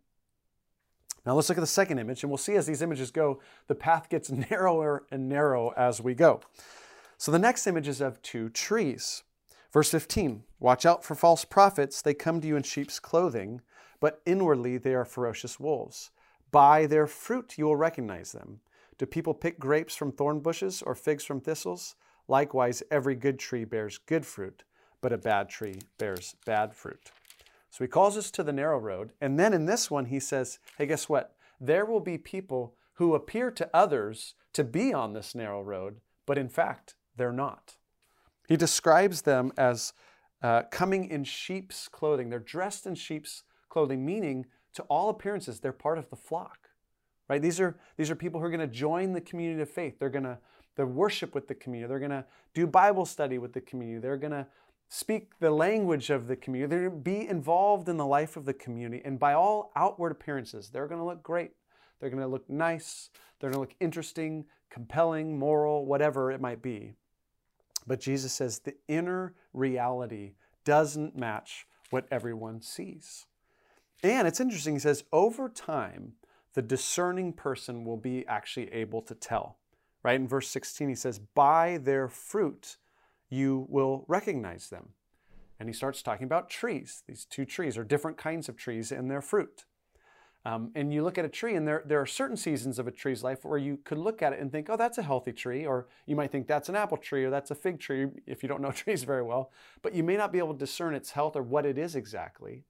Now 1.26 1.34
let's 1.34 1.50
look 1.50 1.58
at 1.58 1.60
the 1.60 1.66
second 1.66 1.98
image, 1.98 2.22
and 2.22 2.30
we'll 2.30 2.38
see 2.38 2.54
as 2.54 2.64
these 2.64 2.80
images 2.80 3.10
go, 3.10 3.40
the 3.66 3.74
path 3.74 4.08
gets 4.08 4.30
narrower 4.50 5.04
and 5.10 5.28
narrow 5.28 5.74
as 5.76 6.00
we 6.00 6.14
go. 6.14 6.40
So 7.18 7.30
the 7.30 7.38
next 7.38 7.66
image 7.66 7.86
is 7.86 8.00
of 8.00 8.22
two 8.22 8.48
trees. 8.48 9.22
Verse 9.70 9.90
15 9.90 10.44
Watch 10.58 10.86
out 10.86 11.04
for 11.04 11.14
false 11.14 11.44
prophets. 11.44 12.00
They 12.00 12.14
come 12.14 12.40
to 12.40 12.48
you 12.48 12.56
in 12.56 12.62
sheep's 12.62 12.98
clothing, 12.98 13.60
but 14.00 14.22
inwardly 14.24 14.78
they 14.78 14.94
are 14.94 15.04
ferocious 15.04 15.60
wolves. 15.60 16.10
By 16.50 16.86
their 16.86 17.06
fruit 17.06 17.58
you 17.58 17.66
will 17.66 17.76
recognize 17.76 18.32
them. 18.32 18.60
Do 18.96 19.04
people 19.04 19.34
pick 19.34 19.58
grapes 19.58 19.94
from 19.94 20.10
thorn 20.10 20.40
bushes 20.40 20.80
or 20.80 20.94
figs 20.94 21.22
from 21.22 21.42
thistles? 21.42 21.96
Likewise, 22.28 22.82
every 22.90 23.14
good 23.14 23.38
tree 23.38 23.64
bears 23.64 23.98
good 23.98 24.24
fruit, 24.24 24.62
but 25.00 25.12
a 25.12 25.18
bad 25.18 25.48
tree 25.48 25.80
bears 25.98 26.34
bad 26.46 26.74
fruit. 26.74 27.10
So 27.70 27.82
he 27.84 27.88
calls 27.88 28.16
us 28.16 28.30
to 28.32 28.42
the 28.42 28.52
narrow 28.52 28.78
road. 28.78 29.12
And 29.20 29.38
then 29.38 29.52
in 29.52 29.66
this 29.66 29.90
one, 29.90 30.06
he 30.06 30.20
says, 30.20 30.58
hey, 30.78 30.86
guess 30.86 31.08
what? 31.08 31.34
There 31.60 31.84
will 31.84 32.00
be 32.00 32.18
people 32.18 32.74
who 32.94 33.14
appear 33.14 33.50
to 33.50 33.68
others 33.74 34.34
to 34.52 34.64
be 34.64 34.92
on 34.92 35.12
this 35.12 35.34
narrow 35.34 35.62
road, 35.62 35.96
but 36.24 36.38
in 36.38 36.48
fact, 36.48 36.94
they're 37.16 37.32
not. 37.32 37.76
He 38.48 38.56
describes 38.56 39.22
them 39.22 39.52
as 39.56 39.92
uh, 40.42 40.62
coming 40.70 41.08
in 41.10 41.24
sheep's 41.24 41.88
clothing. 41.88 42.28
They're 42.30 42.38
dressed 42.38 42.86
in 42.86 42.94
sheep's 42.94 43.42
clothing, 43.68 44.04
meaning 44.04 44.46
to 44.74 44.82
all 44.84 45.08
appearances, 45.08 45.60
they're 45.60 45.72
part 45.72 45.98
of 45.98 46.10
the 46.10 46.16
flock. 46.16 46.70
Right? 47.28 47.40
These 47.40 47.58
are, 47.58 47.76
these 47.96 48.10
are 48.10 48.14
people 48.14 48.38
who 48.38 48.46
are 48.46 48.50
going 48.50 48.60
to 48.60 48.66
join 48.66 49.12
the 49.12 49.20
community 49.20 49.62
of 49.62 49.70
faith. 49.70 49.98
They're 49.98 50.10
going 50.10 50.24
to 50.24 50.38
they 50.76 50.84
worship 50.84 51.34
with 51.34 51.48
the 51.48 51.54
community. 51.54 51.88
They're 51.88 51.98
going 51.98 52.10
to 52.10 52.24
do 52.52 52.66
Bible 52.66 53.04
study 53.04 53.38
with 53.38 53.52
the 53.52 53.60
community. 53.60 54.00
They're 54.00 54.16
going 54.16 54.32
to 54.32 54.46
speak 54.88 55.38
the 55.38 55.50
language 55.50 56.10
of 56.10 56.26
the 56.26 56.36
community. 56.36 56.70
They're 56.70 56.88
going 56.88 57.02
to 57.02 57.04
be 57.04 57.28
involved 57.28 57.88
in 57.88 57.96
the 57.96 58.06
life 58.06 58.36
of 58.36 58.44
the 58.44 58.54
community. 58.54 59.02
And 59.04 59.18
by 59.18 59.34
all 59.34 59.72
outward 59.76 60.12
appearances, 60.12 60.70
they're 60.70 60.86
going 60.86 61.00
to 61.00 61.04
look 61.04 61.22
great. 61.22 61.52
They're 62.00 62.10
going 62.10 62.22
to 62.22 62.28
look 62.28 62.48
nice. 62.50 63.10
They're 63.38 63.50
going 63.50 63.66
to 63.66 63.70
look 63.70 63.76
interesting, 63.80 64.44
compelling, 64.70 65.38
moral, 65.38 65.86
whatever 65.86 66.30
it 66.30 66.40
might 66.40 66.62
be. 66.62 66.94
But 67.86 68.00
Jesus 68.00 68.32
says 68.32 68.60
the 68.60 68.74
inner 68.88 69.34
reality 69.52 70.32
doesn't 70.64 71.16
match 71.16 71.66
what 71.90 72.06
everyone 72.10 72.62
sees. 72.62 73.26
And 74.02 74.26
it's 74.26 74.40
interesting, 74.40 74.74
he 74.74 74.80
says, 74.80 75.04
over 75.12 75.48
time, 75.48 76.14
the 76.54 76.62
discerning 76.62 77.32
person 77.32 77.84
will 77.84 77.96
be 77.96 78.26
actually 78.26 78.72
able 78.72 79.02
to 79.02 79.14
tell. 79.14 79.56
Right? 80.04 80.20
In 80.20 80.28
verse 80.28 80.48
16, 80.48 80.90
he 80.90 80.94
says, 80.94 81.18
By 81.18 81.78
their 81.78 82.08
fruit 82.08 82.76
you 83.30 83.66
will 83.68 84.04
recognize 84.06 84.68
them. 84.68 84.90
And 85.58 85.68
he 85.68 85.72
starts 85.72 86.02
talking 86.02 86.24
about 86.24 86.50
trees. 86.50 87.02
These 87.08 87.24
two 87.24 87.44
trees 87.44 87.78
are 87.78 87.84
different 87.84 88.18
kinds 88.18 88.48
of 88.48 88.56
trees 88.56 88.92
and 88.92 89.10
their 89.10 89.22
fruit. 89.22 89.64
Um, 90.46 90.72
and 90.74 90.92
you 90.92 91.02
look 91.02 91.16
at 91.16 91.24
a 91.24 91.28
tree, 91.30 91.54
and 91.54 91.66
there, 91.66 91.82
there 91.86 92.00
are 92.00 92.06
certain 92.06 92.36
seasons 92.36 92.78
of 92.78 92.86
a 92.86 92.90
tree's 92.90 93.24
life 93.24 93.44
where 93.46 93.58
you 93.58 93.78
could 93.82 93.96
look 93.96 94.20
at 94.20 94.34
it 94.34 94.40
and 94.40 94.52
think, 94.52 94.68
oh, 94.68 94.76
that's 94.76 94.98
a 94.98 95.02
healthy 95.02 95.32
tree. 95.32 95.64
Or 95.64 95.88
you 96.04 96.16
might 96.16 96.30
think 96.30 96.46
that's 96.46 96.68
an 96.68 96.76
apple 96.76 96.98
tree 96.98 97.24
or 97.24 97.30
that's 97.30 97.50
a 97.50 97.54
fig 97.54 97.80
tree 97.80 98.08
if 98.26 98.42
you 98.42 98.48
don't 98.48 98.60
know 98.60 98.70
trees 98.72 99.04
very 99.04 99.22
well. 99.22 99.50
But 99.80 99.94
you 99.94 100.02
may 100.02 100.16
not 100.16 100.32
be 100.32 100.38
able 100.38 100.52
to 100.52 100.58
discern 100.58 100.94
its 100.94 101.12
health 101.12 101.34
or 101.34 101.42
what 101.42 101.64
it 101.64 101.78
is 101.78 101.96
exactly. 101.96 102.64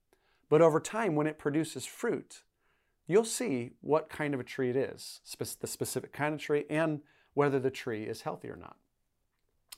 But 0.47 0.61
over 0.61 0.79
time, 0.79 1.15
when 1.15 1.27
it 1.27 1.37
produces 1.37 1.85
fruit, 1.85 2.43
you'll 3.07 3.25
see 3.25 3.71
what 3.81 4.09
kind 4.09 4.33
of 4.33 4.39
a 4.39 4.43
tree 4.43 4.69
it 4.69 4.77
is, 4.77 5.19
the 5.37 5.67
specific 5.67 6.13
kind 6.13 6.33
of 6.33 6.39
tree, 6.39 6.63
and 6.69 7.01
whether 7.35 7.59
the 7.59 7.69
tree 7.69 8.03
is 8.03 8.21
healthy 8.21 8.49
or 8.49 8.55
not. 8.55 8.75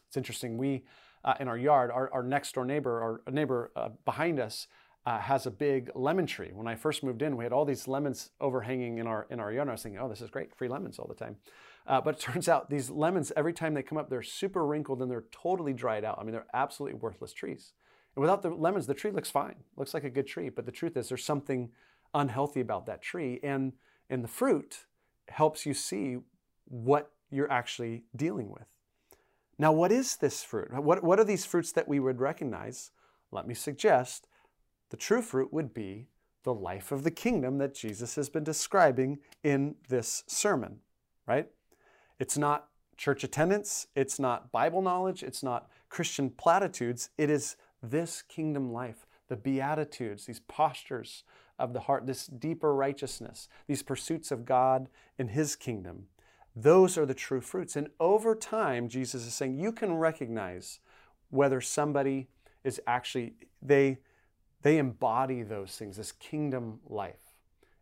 It's 0.07 0.15
interesting. 0.15 0.57
We, 0.57 0.85
uh, 1.25 1.33
in 1.39 1.49
our 1.49 1.57
yard, 1.57 1.91
our, 1.91 2.09
our, 2.13 2.23
next 2.23 2.53
door 2.53 2.63
neighbor, 2.63 3.21
our 3.25 3.31
neighbor 3.31 3.71
uh, 3.75 3.89
behind 4.05 4.39
us, 4.39 4.67
uh, 5.05 5.19
has 5.19 5.45
a 5.45 5.51
big 5.51 5.89
lemon 5.95 6.25
tree. 6.25 6.51
When 6.53 6.67
I 6.67 6.75
first 6.75 7.03
moved 7.03 7.21
in, 7.21 7.37
we 7.37 7.43
had 7.43 7.53
all 7.53 7.65
these 7.65 7.87
lemons 7.87 8.31
overhanging 8.39 8.97
in 8.97 9.07
our 9.07 9.25
in 9.29 9.39
our 9.39 9.51
yard. 9.51 9.63
And 9.63 9.71
I 9.71 9.73
was 9.73 9.83
thinking, 9.83 10.01
oh, 10.01 10.09
this 10.09 10.21
is 10.21 10.29
great, 10.29 10.55
free 10.55 10.67
lemons 10.67 10.99
all 10.99 11.07
the 11.07 11.15
time. 11.15 11.37
Uh, 11.87 12.01
but 12.01 12.15
it 12.15 12.19
turns 12.31 12.47
out 12.47 12.69
these 12.69 12.89
lemons, 12.89 13.31
every 13.35 13.53
time 13.53 13.73
they 13.73 13.83
come 13.83 13.97
up, 13.97 14.09
they're 14.09 14.21
super 14.21 14.65
wrinkled 14.65 15.01
and 15.01 15.09
they're 15.09 15.25
totally 15.31 15.73
dried 15.73 16.03
out. 16.03 16.17
I 16.19 16.23
mean, 16.23 16.33
they're 16.33 16.47
absolutely 16.53 16.99
worthless 16.99 17.33
trees. 17.33 17.73
And 18.15 18.21
without 18.21 18.41
the 18.41 18.49
lemons, 18.49 18.87
the 18.87 18.93
tree 18.93 19.11
looks 19.11 19.29
fine, 19.29 19.55
looks 19.77 19.93
like 19.93 20.03
a 20.03 20.09
good 20.09 20.27
tree. 20.27 20.49
But 20.49 20.65
the 20.65 20.71
truth 20.71 20.97
is, 20.97 21.07
there's 21.07 21.23
something 21.23 21.69
unhealthy 22.13 22.61
about 22.61 22.85
that 22.87 23.01
tree, 23.01 23.39
and 23.43 23.73
and 24.09 24.23
the 24.23 24.29
fruit 24.29 24.85
helps 25.29 25.65
you 25.65 25.73
see 25.73 26.17
what 26.65 27.11
you're 27.29 27.51
actually 27.51 28.03
dealing 28.15 28.49
with. 28.49 28.67
Now, 29.59 29.71
what 29.71 29.91
is 29.91 30.17
this 30.17 30.43
fruit? 30.43 30.71
What, 30.71 31.03
what 31.03 31.19
are 31.19 31.23
these 31.23 31.45
fruits 31.45 31.71
that 31.71 31.87
we 31.87 31.99
would 31.99 32.19
recognize? 32.19 32.91
Let 33.31 33.47
me 33.47 33.53
suggest 33.53 34.27
the 34.89 34.97
true 34.97 35.21
fruit 35.21 35.51
would 35.51 35.73
be 35.73 36.07
the 36.43 36.53
life 36.53 36.91
of 36.91 37.03
the 37.03 37.11
kingdom 37.11 37.57
that 37.57 37.73
Jesus 37.73 38.15
has 38.15 38.29
been 38.29 38.43
describing 38.43 39.19
in 39.43 39.75
this 39.89 40.23
sermon, 40.27 40.79
right? 41.25 41.47
It's 42.19 42.37
not 42.37 42.69
church 42.95 43.23
attendance, 43.23 43.87
it's 43.95 44.19
not 44.19 44.51
Bible 44.51 44.81
knowledge, 44.81 45.23
it's 45.23 45.43
not 45.43 45.69
Christian 45.89 46.29
platitudes, 46.29 47.09
it 47.17 47.29
is 47.29 47.57
this 47.83 48.21
kingdom 48.21 48.71
life, 48.71 49.05
the 49.27 49.35
Beatitudes, 49.35 50.25
these 50.25 50.39
postures 50.39 51.23
of 51.59 51.73
the 51.73 51.81
heart, 51.81 52.05
this 52.05 52.27
deeper 52.27 52.73
righteousness, 52.73 53.49
these 53.67 53.83
pursuits 53.83 54.31
of 54.31 54.45
God 54.45 54.87
and 55.17 55.31
His 55.31 55.55
kingdom. 55.55 56.05
Those 56.59 56.97
are 56.97 57.05
the 57.05 57.13
true 57.13 57.41
fruits. 57.41 57.75
And 57.75 57.89
over 57.99 58.33
time, 58.33 58.89
Jesus 58.89 59.27
is 59.27 59.33
saying 59.35 59.59
you 59.59 59.71
can 59.71 59.93
recognize 59.93 60.79
whether 61.29 61.61
somebody 61.61 62.29
is 62.63 62.81
actually, 62.87 63.33
they, 63.61 63.99
they 64.63 64.79
embody 64.79 65.43
those 65.43 65.75
things, 65.77 65.97
this 65.97 66.11
kingdom 66.11 66.79
life. 66.87 67.37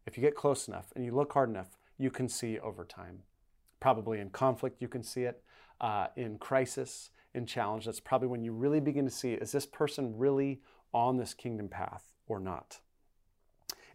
If 0.06 0.18
you 0.18 0.22
get 0.22 0.36
close 0.36 0.68
enough 0.68 0.92
and 0.94 1.06
you 1.06 1.14
look 1.14 1.32
hard 1.32 1.50
enough, 1.50 1.78
you 1.98 2.12
can 2.12 2.28
see 2.28 2.60
over 2.60 2.84
time. 2.84 3.20
Probably 3.80 4.20
in 4.20 4.30
conflict, 4.30 4.82
you 4.82 4.90
can 4.90 5.04
see 5.04 5.24
it. 5.24 5.42
Uh, 5.80 6.08
in 6.18 6.38
crisis, 6.38 7.12
in 7.34 7.46
challenge, 7.46 7.86
that's 7.86 8.02
probably 8.02 8.28
when 8.28 8.44
you 8.44 8.52
really 8.52 8.82
begin 8.82 9.06
to 9.06 9.12
see 9.12 9.34
is 9.34 9.54
this 9.54 9.66
person 9.66 10.18
really 10.18 10.60
on 10.94 11.16
this 11.16 11.34
kingdom 11.34 11.70
path 11.70 12.12
or 12.28 12.42
not? 12.42 12.80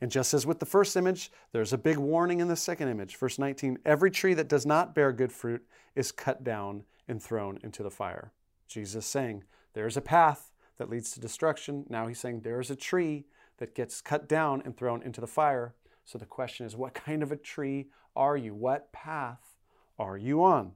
And 0.00 0.10
just 0.10 0.32
as 0.32 0.46
with 0.46 0.60
the 0.60 0.66
first 0.66 0.96
image, 0.96 1.30
there's 1.52 1.72
a 1.72 1.78
big 1.78 1.98
warning 1.98 2.40
in 2.40 2.48
the 2.48 2.56
second 2.56 2.88
image. 2.88 3.16
Verse 3.16 3.38
19 3.38 3.78
Every 3.84 4.10
tree 4.10 4.34
that 4.34 4.48
does 4.48 4.64
not 4.64 4.94
bear 4.94 5.12
good 5.12 5.32
fruit 5.32 5.62
is 5.94 6.12
cut 6.12 6.42
down 6.42 6.84
and 7.08 7.22
thrown 7.22 7.58
into 7.62 7.82
the 7.82 7.90
fire. 7.90 8.32
Jesus 8.66 9.04
saying, 9.04 9.44
There's 9.74 9.96
a 9.96 10.02
path 10.02 10.52
that 10.78 10.88
leads 10.88 11.10
to 11.12 11.20
destruction. 11.20 11.84
Now 11.88 12.06
he's 12.06 12.18
saying, 12.18 12.40
There's 12.40 12.70
a 12.70 12.76
tree 12.76 13.26
that 13.58 13.74
gets 13.74 14.00
cut 14.00 14.28
down 14.28 14.62
and 14.64 14.76
thrown 14.76 15.02
into 15.02 15.20
the 15.20 15.26
fire. 15.26 15.74
So 16.04 16.18
the 16.18 16.26
question 16.26 16.66
is, 16.66 16.76
what 16.76 16.94
kind 17.06 17.22
of 17.22 17.30
a 17.30 17.36
tree 17.36 17.88
are 18.16 18.36
you? 18.36 18.54
What 18.54 18.92
path 18.92 19.58
are 19.98 20.16
you 20.16 20.42
on? 20.42 20.72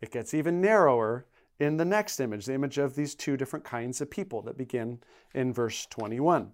It 0.00 0.12
gets 0.12 0.34
even 0.34 0.60
narrower 0.60 1.26
in 1.58 1.78
the 1.78 1.84
next 1.84 2.20
image, 2.20 2.44
the 2.44 2.54
image 2.54 2.76
of 2.76 2.94
these 2.94 3.14
two 3.14 3.36
different 3.36 3.64
kinds 3.64 4.00
of 4.00 4.10
people 4.10 4.42
that 4.42 4.58
begin 4.58 5.00
in 5.34 5.52
verse 5.52 5.86
21. 5.86 6.52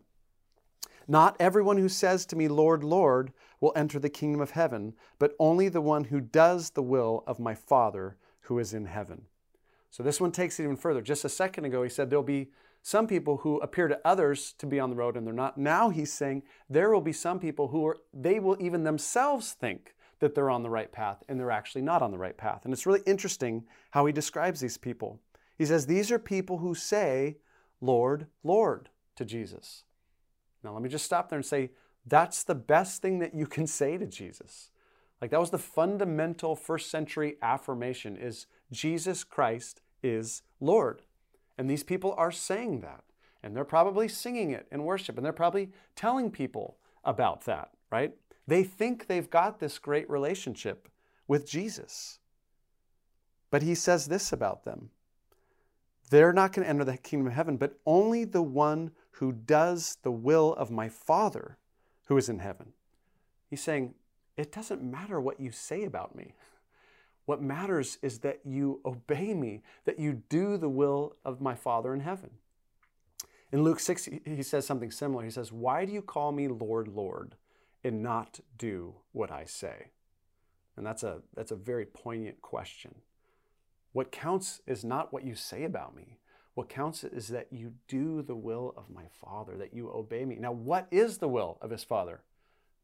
Not 1.09 1.37
everyone 1.41 1.79
who 1.79 1.89
says 1.89 2.27
to 2.27 2.37
me, 2.37 2.49
Lord, 2.49 2.85
Lord, 2.85 3.33
will 3.61 3.73
enter 3.77 3.99
the 3.99 4.11
kingdom 4.11 4.41
of 4.41 4.53
heaven, 4.53 4.95
but 5.19 5.35
only 5.39 5.69
the 5.69 5.81
one 5.81 6.05
who 6.05 6.21
does 6.21 6.71
the 6.71 6.83
will 6.83 7.25
of 7.27 7.39
my 7.39 7.55
Father 7.55 8.17
who 8.43 8.59
is 8.59 8.75
in 8.75 8.87
heaven. 8.87 9.23
So 9.91 10.03
this 10.03 10.21
one 10.21 10.33
takes 10.33 10.59
it 10.59 10.65
even 10.65 10.77
further. 10.77 11.03
Just 11.03 11.25
a 11.25 11.29
second 11.29 11.65
ago, 11.65 11.83
he 11.83 11.89
said 11.89 12.09
there'll 12.09 12.23
be 12.23 12.51
some 12.83 13.07
people 13.07 13.39
who 13.39 13.59
appear 13.61 13.89
to 13.89 14.01
others 14.05 14.55
to 14.59 14.67
be 14.67 14.81
on 14.81 14.91
the 14.91 14.97
road 14.97 15.17
and 15.17 15.27
they're 15.27 15.35
not. 15.35 15.57
Now 15.57 15.91
he's 15.91 16.13
saying 16.13 16.43
there 16.69 16.91
will 16.91 17.01
be 17.01 17.13
some 17.13 17.39
people 17.39 17.69
who 17.69 17.87
are, 17.87 17.99
they 18.13 18.41
will 18.41 18.57
even 18.59 18.83
themselves 18.83 19.53
think 19.53 19.95
that 20.19 20.35
they're 20.35 20.51
on 20.51 20.63
the 20.63 20.71
right 20.71 20.91
path 20.91 21.23
and 21.29 21.39
they're 21.39 21.51
actually 21.51 21.83
not 21.83 22.03
on 22.03 22.11
the 22.11 22.19
right 22.19 22.37
path. 22.37 22.65
And 22.65 22.73
it's 22.73 22.87
really 22.87 23.03
interesting 23.07 23.65
how 23.91 24.07
he 24.07 24.13
describes 24.13 24.61
these 24.61 24.79
people. 24.79 25.21
He 25.57 25.67
says, 25.67 25.87
These 25.87 26.11
are 26.11 26.19
people 26.19 26.59
who 26.59 26.75
say, 26.75 27.37
Lord, 27.81 28.27
Lord, 28.43 28.89
to 29.17 29.25
Jesus. 29.25 29.85
Now, 30.63 30.73
let 30.73 30.83
me 30.83 30.89
just 30.89 31.05
stop 31.05 31.29
there 31.29 31.39
and 31.39 31.47
say 31.47 31.71
that's 32.07 32.45
the 32.45 32.55
best 32.55 33.03
thing 33.03 33.19
that 33.21 33.35
you 33.35 33.47
can 33.47 33.67
say 33.67 33.97
to 33.97 34.07
Jesus. 34.07 34.71
Like 35.21 35.31
that 35.31 35.41
was 35.41 35.51
the 35.51 35.59
fundamental 35.59 36.57
first 36.57 36.91
century 36.91 37.37
affirmation 37.43 38.17
is 38.17 38.47
Jesus 38.73 39.23
Christ 39.23 39.81
is 40.03 40.43
Lord. 40.61 41.03
And 41.57 41.71
these 41.71 41.85
people 41.85 42.15
are 42.17 42.33
saying 42.33 42.81
that. 42.81 43.05
And 43.43 43.57
they're 43.57 43.65
probably 43.65 44.09
singing 44.09 44.51
it 44.51 44.67
in 44.71 44.85
worship 44.85 45.17
and 45.17 45.25
they're 45.25 45.33
probably 45.33 45.71
telling 45.97 46.31
people 46.31 46.77
about 47.05 47.45
that, 47.45 47.71
right? 47.91 48.15
They 48.47 48.65
think 48.65 49.07
they've 49.07 49.31
got 49.31 49.61
this 49.61 49.79
great 49.79 50.09
relationship 50.11 50.89
with 51.29 51.47
Jesus. 51.47 52.19
But 53.51 53.63
he 53.63 53.75
says 53.75 54.07
this 54.07 54.33
about 54.33 54.65
them. 54.65 54.91
They're 56.11 56.33
not 56.33 56.53
going 56.53 56.65
to 56.65 56.71
enter 56.71 56.85
the 56.85 56.97
kingdom 56.97 57.29
of 57.29 57.33
heaven, 57.33 57.57
but 57.57 57.79
only 57.87 58.25
the 58.25 58.43
one 58.43 58.91
who 59.13 59.33
does 59.33 59.99
the 60.03 60.11
will 60.11 60.55
of 60.55 60.71
my 60.71 60.89
Father 60.89 61.59
who 62.07 62.17
is 62.17 62.29
in 62.29 62.39
heaven. 62.39 62.73
He's 63.49 63.63
saying, 63.63 63.95
it 64.37 64.53
doesn't 64.53 64.83
matter 64.83 65.21
what 65.21 65.41
you 65.41 65.51
say 65.51 65.85
about 65.85 66.15
me. 66.15 66.35
What 67.27 67.43
matters 67.43 67.99
is 68.03 68.21
that 68.21 68.41
you 68.45 68.81
obey 68.85 69.35
me, 69.35 69.63
that 69.85 69.99
you 69.99 70.23
do 70.29 70.57
the 70.57 70.69
will 70.69 71.17
of 71.25 71.41
my 71.41 71.55
Father 71.55 71.95
in 71.95 72.01
heaven. 72.01 72.31
In 73.53 73.63
Luke 73.63 73.81
6, 73.81 74.09
he 74.25 74.43
says 74.43 74.67
something 74.67 74.91
similar. 74.91 75.23
He 75.23 75.31
says, 75.31 75.53
Why 75.53 75.85
do 75.85 75.93
you 75.93 76.03
call 76.03 76.33
me 76.33 76.49
Lord, 76.49 76.89
Lord, 76.89 77.37
and 77.85 78.03
not 78.03 78.41
do 78.57 78.95
what 79.13 79.31
I 79.31 79.45
say? 79.45 79.91
And 80.77 80.87
that's 80.87 81.03
a, 81.03 81.21
that's 81.35 81.51
a 81.51 81.57
very 81.57 81.85
poignant 81.85 82.41
question. 82.41 82.95
What 83.93 84.11
counts 84.11 84.63
is 84.67 84.85
not 84.85 85.13
what 85.13 85.25
you 85.25 85.35
say 85.35 85.65
about 85.65 85.95
me. 85.95 86.17
What 86.55 86.69
counts 86.69 87.03
is 87.03 87.29
that 87.29 87.49
you 87.51 87.73
do 87.89 88.23
the 88.23 88.35
will 88.35 88.75
of 88.77 88.91
my 88.91 89.05
Father, 89.25 89.57
that 89.57 89.73
you 89.73 89.91
obey 89.91 90.25
me. 90.25 90.37
Now, 90.39 90.53
what 90.53 90.87
is 90.91 91.19
the 91.19 91.29
will 91.29 91.59
of 91.63 91.71
his 91.71 91.83
Father? 91.83 92.21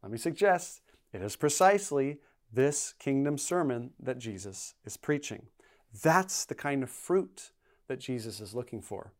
Let 0.03 0.11
me 0.11 0.19
suggest 0.19 0.81
it 1.13 1.23
is 1.23 1.37
precisely 1.37 2.19
this 2.53 2.95
kingdom 2.99 3.37
sermon 3.37 3.91
that 4.01 4.19
Jesus 4.19 4.75
is 4.85 4.97
preaching. 4.97 5.47
That's 6.03 6.45
the 6.45 6.55
kind 6.55 6.83
of 6.83 6.91
fruit 6.91 7.51
that 7.89 8.01
Jesus 8.01 8.41
is 8.41 8.55
looking 8.55 8.81
for. 8.81 9.13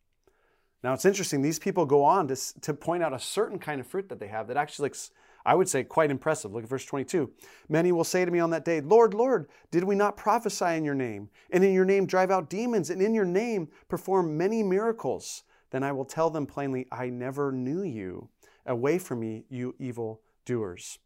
Now, 0.83 0.95
it's 0.95 1.05
interesting, 1.05 1.43
these 1.43 1.59
people 1.59 1.85
go 1.87 2.05
on 2.05 2.29
to, 2.29 2.37
to 2.61 2.73
point 2.73 3.03
out 3.03 3.13
a 3.13 3.19
certain 3.19 3.59
kind 3.59 3.81
of 3.81 3.87
fruit 3.87 4.09
that 4.09 4.21
they 4.21 4.29
have 4.29 4.47
that 4.49 4.57
actually 4.57 4.87
looks, 4.87 5.11
I 5.45 5.55
would 5.55 5.69
say, 5.69 5.85
quite 5.85 6.11
impressive. 6.11 6.53
Look 6.53 6.65
at 6.65 6.69
verse 6.69 6.85
22. 6.85 7.31
Many 7.69 7.93
will 7.93 8.05
say 8.05 8.25
to 8.25 8.31
me 8.31 8.39
on 8.39 8.51
that 8.51 8.65
day, 8.65 8.81
Lord, 8.81 9.15
Lord, 9.15 9.49
did 9.71 9.85
we 9.85 9.95
not 9.95 10.17
prophesy 10.17 10.75
in 10.77 10.85
your 10.85 10.95
name, 10.95 11.31
and 11.51 11.65
in 11.65 11.73
your 11.73 11.85
name 11.85 12.07
drive 12.07 12.31
out 12.31 12.51
demons, 12.51 12.91
and 12.91 13.01
in 13.01 13.15
your 13.15 13.25
name 13.25 13.69
perform 13.89 14.37
many 14.37 14.63
miracles? 14.63 15.45
Then 15.71 15.83
I 15.83 15.93
will 15.93 16.05
tell 16.05 16.31
them 16.31 16.47
plainly, 16.47 16.87
I 16.91 17.09
never 17.09 17.53
knew 17.53 17.83
you. 17.83 18.29
Away 18.67 18.99
from 18.99 19.21
me, 19.21 19.45
you 19.49 19.75
evil 19.79 20.21
doers. 20.45 20.99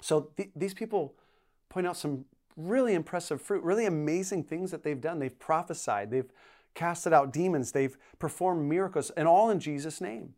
So 0.00 0.30
th- 0.36 0.50
these 0.54 0.74
people 0.74 1.14
point 1.68 1.86
out 1.86 1.96
some 1.96 2.24
really 2.56 2.94
impressive 2.94 3.40
fruit, 3.40 3.62
really 3.64 3.86
amazing 3.86 4.44
things 4.44 4.70
that 4.70 4.82
they've 4.82 5.00
done. 5.00 5.18
They've 5.18 5.38
prophesied, 5.38 6.10
they've 6.10 6.30
casted 6.74 7.12
out 7.12 7.32
demons, 7.32 7.72
they've 7.72 7.96
performed 8.18 8.68
miracles, 8.68 9.10
and 9.10 9.26
all 9.26 9.50
in 9.50 9.60
Jesus' 9.60 10.00
name. 10.00 10.34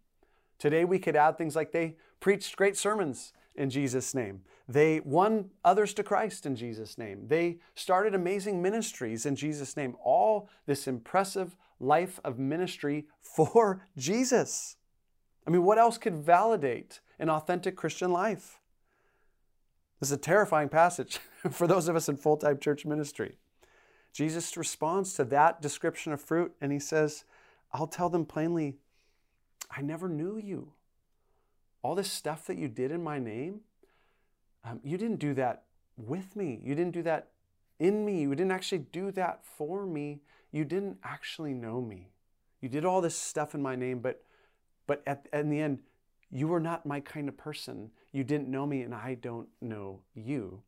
Today 0.58 0.84
we 0.84 0.98
could 0.98 1.16
add 1.16 1.36
things 1.36 1.56
like 1.56 1.72
they 1.72 1.96
preached 2.20 2.57
great 2.57 2.76
sermons 2.76 3.33
in 3.55 3.70
Jesus' 3.70 4.14
name. 4.14 4.42
They 4.68 5.00
won 5.00 5.50
others 5.64 5.94
to 5.94 6.02
Christ 6.02 6.44
in 6.44 6.57
Jesus' 6.57 6.98
name. 6.98 7.29
They 7.29 7.59
started 7.74 8.14
amazing 8.14 8.61
ministries 8.61 9.24
in 9.24 9.37
Jesus' 9.37 9.76
name. 9.76 9.96
All 10.02 10.48
this 10.66 10.87
impressive 10.88 11.57
life 11.79 12.20
of 12.24 12.38
ministry 12.38 13.07
for 13.20 13.87
Jesus. 13.96 14.76
I 15.46 15.50
mean, 15.50 15.62
what 15.62 15.79
else 15.79 15.98
could 15.98 16.16
validate 16.16 17.00
an 17.18 17.31
authentic 17.31 17.76
Christian 17.76 18.11
life? 18.11 18.59
This 20.00 20.09
is 20.09 20.12
a 20.12 20.18
terrifying 20.18 20.68
passage 20.68 21.20
for 21.50 21.66
those 21.66 21.88
of 21.88 21.96
us 21.96 22.09
in 22.09 22.16
full 22.16 22.37
time 22.37 22.59
church 22.59 22.85
ministry. 22.85 23.38
Jesus 24.12 24.57
responds 24.57 25.12
to 25.14 25.24
that 25.24 25.61
description 25.62 26.12
of 26.12 26.20
fruit 26.20 26.52
and 26.61 26.72
he 26.72 26.79
says, 26.79 27.24
I'll 27.72 27.87
tell 27.87 28.09
them 28.09 28.24
plainly, 28.24 28.76
I 29.70 29.83
never 29.83 30.09
knew 30.09 30.38
you. 30.38 30.72
All 31.87 31.94
this 31.94 32.11
stuff 32.11 32.46
that 32.46 32.59
you 32.59 32.66
did 32.66 32.90
in 32.90 33.05
my 33.05 33.20
name, 33.20 33.61
um, 34.64 34.81
you 34.83 34.99
didn't 34.99 35.20
do 35.20 35.35
that 35.35 35.62
with 35.96 36.35
me. 36.35 36.61
You 36.64 36.75
didn't 36.75 36.94
do 36.94 37.03
that 37.05 37.29
in 37.79 38.05
me. 38.05 38.22
You 38.22 38.35
didn't 38.35 38.51
actually 38.51 38.87
do 38.90 39.12
that 39.12 39.44
for 39.44 39.87
me. 39.87 40.18
You 40.51 40.64
didn't 40.64 40.99
actually 41.05 41.55
know 41.55 41.81
me. 41.81 42.09
You 42.61 42.68
did 42.68 42.85
all 42.85 43.01
this 43.01 43.14
stuff 43.14 43.55
in 43.55 43.62
my 43.62 43.77
name, 43.77 44.01
but 44.01 44.20
but 44.88 45.01
at, 45.07 45.29
in 45.33 45.49
the 45.49 45.61
end, 45.61 45.79
you 46.29 46.49
were 46.49 46.59
not 46.59 46.87
my 46.87 46.99
kind 46.99 47.29
of 47.29 47.37
person. 47.37 47.92
You 48.11 48.25
didn't 48.25 48.49
know 48.49 48.66
me, 48.66 48.83
and 48.83 48.92
I 48.92 49.14
don't 49.14 49.46
know 49.61 50.01
you. 50.12 50.62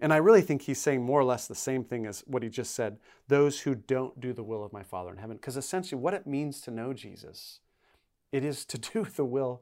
And 0.00 0.10
I 0.10 0.16
really 0.16 0.40
think 0.40 0.62
he's 0.62 0.80
saying 0.80 1.02
more 1.02 1.20
or 1.20 1.24
less 1.24 1.46
the 1.46 1.54
same 1.54 1.84
thing 1.84 2.06
as 2.06 2.24
what 2.26 2.42
he 2.42 2.48
just 2.48 2.74
said 2.74 2.96
those 3.28 3.60
who 3.60 3.74
don't 3.74 4.18
do 4.20 4.32
the 4.32 4.42
will 4.42 4.64
of 4.64 4.72
my 4.72 4.82
Father 4.82 5.10
in 5.10 5.18
heaven. 5.18 5.36
Because 5.36 5.58
essentially, 5.58 6.00
what 6.00 6.14
it 6.14 6.26
means 6.26 6.62
to 6.62 6.70
know 6.70 6.94
Jesus, 6.94 7.60
it 8.32 8.42
is 8.42 8.64
to 8.64 8.78
do 8.94 9.04
the 9.04 9.26
will 9.26 9.60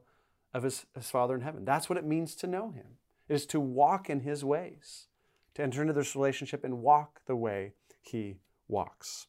of 0.55 0.63
his, 0.63 0.85
his 0.95 1.11
Father 1.11 1.35
in 1.35 1.41
heaven. 1.41 1.65
That's 1.65 1.89
what 1.89 1.97
it 1.97 2.05
means 2.05 2.33
to 2.35 2.47
know 2.47 2.71
him, 2.71 2.97
it 3.27 3.33
is 3.35 3.45
to 3.47 3.59
walk 3.59 4.09
in 4.09 4.21
his 4.21 4.43
ways, 4.43 5.07
to 5.53 5.61
enter 5.61 5.81
into 5.81 5.93
this 5.93 6.15
relationship 6.15 6.63
and 6.63 6.81
walk 6.81 7.21
the 7.27 7.35
way 7.35 7.73
he 8.01 8.37
walks. 8.67 9.27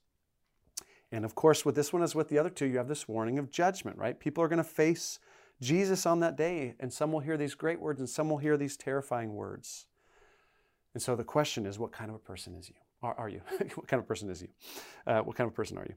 And 1.11 1.25
of 1.25 1.35
course, 1.35 1.65
with 1.65 1.75
this 1.75 1.93
one, 1.93 2.03
as 2.03 2.15
with 2.15 2.29
the 2.29 2.39
other 2.39 2.51
two, 2.51 2.67
you 2.67 2.79
have 2.79 2.89
this 2.89 3.09
warning 3.09 3.39
of 3.39 3.51
judgment, 3.51 3.99
right? 3.99 4.19
People 4.19 4.43
are 4.45 4.49
going 4.49 4.59
to 4.59 4.65
face 4.65 5.19
Jesus 5.61 6.07
on 6.07 6.21
that 6.21 6.37
day, 6.37 6.75
and 6.79 6.93
some 6.93 7.11
will 7.11 7.21
hear 7.21 7.37
these 7.37 7.55
great 7.55 7.81
words 7.81 7.99
and 7.99 8.09
some 8.09 8.29
will 8.29 8.39
hear 8.39 8.57
these 8.57 8.77
terrifying 8.77 9.35
words. 9.35 9.87
And 10.95 11.03
so 11.03 11.17
the 11.17 11.25
question 11.25 11.67
is, 11.67 11.79
what 11.79 11.93
kind 11.93 12.09
of 12.09 12.17
a 12.17 12.21
person 12.21 12.55
is 12.55 12.69
you? 12.69 12.77
Are, 13.03 13.15
are 13.15 13.29
you? 13.29 13.41
what 13.75 13.89
kind 13.89 14.01
of 14.01 14.07
person 14.07 14.31
is 14.31 14.43
you? 14.43 14.49
Uh, 15.07 15.21
what 15.21 15.37
kind 15.37 15.49
of 15.49 15.55
person 15.55 15.77
are 15.77 15.87
you? 15.87 15.95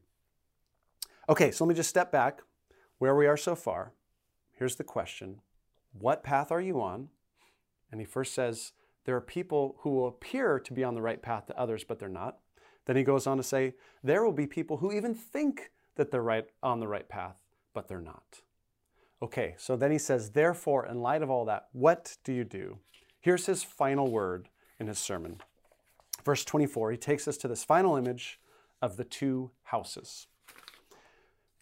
Okay, 1.27 1.51
so 1.51 1.63
let 1.63 1.69
me 1.69 1.75
just 1.75 1.89
step 1.89 2.11
back 2.11 2.41
where 2.97 3.15
we 3.15 3.27
are 3.27 3.37
so 3.37 3.55
far. 3.55 3.93
Here's 4.59 4.75
the 4.75 4.83
question 4.83 5.39
What 5.93 6.21
path 6.21 6.51
are 6.51 6.59
you 6.59 6.81
on? 6.81 7.07
And 7.91 8.01
he 8.01 8.05
first 8.05 8.33
says, 8.33 8.73
There 9.05 9.15
are 9.15 9.21
people 9.21 9.77
who 9.79 9.91
will 9.91 10.09
appear 10.09 10.59
to 10.59 10.73
be 10.73 10.83
on 10.83 10.95
the 10.95 11.01
right 11.01 11.21
path 11.21 11.47
to 11.47 11.57
others, 11.57 11.85
but 11.85 11.97
they're 11.97 12.09
not. 12.09 12.39
Then 12.85 12.97
he 12.97 13.03
goes 13.03 13.25
on 13.25 13.37
to 13.37 13.43
say, 13.43 13.75
There 14.03 14.23
will 14.23 14.33
be 14.33 14.47
people 14.47 14.77
who 14.77 14.91
even 14.91 15.15
think 15.15 15.71
that 15.95 16.11
they're 16.11 16.21
right 16.21 16.45
on 16.61 16.81
the 16.81 16.89
right 16.89 17.07
path, 17.07 17.37
but 17.73 17.87
they're 17.87 18.01
not. 18.01 18.41
Okay, 19.21 19.55
so 19.57 19.77
then 19.77 19.91
he 19.91 19.97
says, 19.97 20.31
Therefore, 20.31 20.85
in 20.85 21.01
light 21.01 21.21
of 21.21 21.29
all 21.29 21.45
that, 21.45 21.69
what 21.71 22.17
do 22.25 22.33
you 22.33 22.43
do? 22.43 22.79
Here's 23.21 23.45
his 23.45 23.63
final 23.63 24.11
word 24.11 24.49
in 24.77 24.87
his 24.87 24.99
sermon. 24.99 25.39
Verse 26.25 26.43
24, 26.43 26.91
he 26.91 26.97
takes 26.97 27.29
us 27.29 27.37
to 27.37 27.47
this 27.47 27.63
final 27.63 27.95
image 27.95 28.41
of 28.81 28.97
the 28.97 29.05
two 29.05 29.51
houses. 29.63 30.27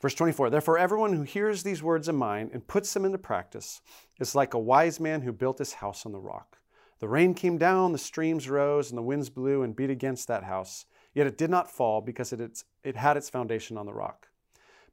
Verse 0.02 0.14
24, 0.14 0.52
therefore, 0.52 0.78
everyone 0.78 1.14
who 1.14 1.24
hears 1.24 1.64
these 1.64 1.82
words 1.82 2.08
of 2.08 2.14
mine 2.14 2.52
and 2.54 2.68
puts 2.68 2.94
them 2.94 3.04
into 3.04 3.18
practice 3.18 3.82
is 4.20 4.36
like 4.36 4.54
a 4.54 4.60
wise 4.60 5.00
man 5.00 5.22
who 5.22 5.32
built 5.32 5.58
his 5.58 5.74
house 5.74 6.06
on 6.06 6.12
the 6.12 6.20
rock. 6.20 6.60
The 7.00 7.08
rain 7.08 7.34
came 7.34 7.58
down, 7.58 7.92
the 7.92 7.98
streams 7.98 8.50
rose, 8.50 8.90
and 8.90 8.98
the 8.98 9.04
winds 9.04 9.30
blew 9.30 9.64
and 9.64 9.76
beat 9.76 9.90
against 9.90 10.28
that 10.28 10.44
house. 10.44 10.86
Yet 11.14 11.28
it 11.28 11.38
did 11.38 11.50
not 11.50 11.72
fall 11.72 12.02
because 12.02 12.32
it, 12.32 12.64
it 12.84 12.96
had 12.96 13.18
its 13.18 13.30
foundation 13.30 13.78
on 13.78 13.86
the 13.88 13.94
rock. 13.94 14.30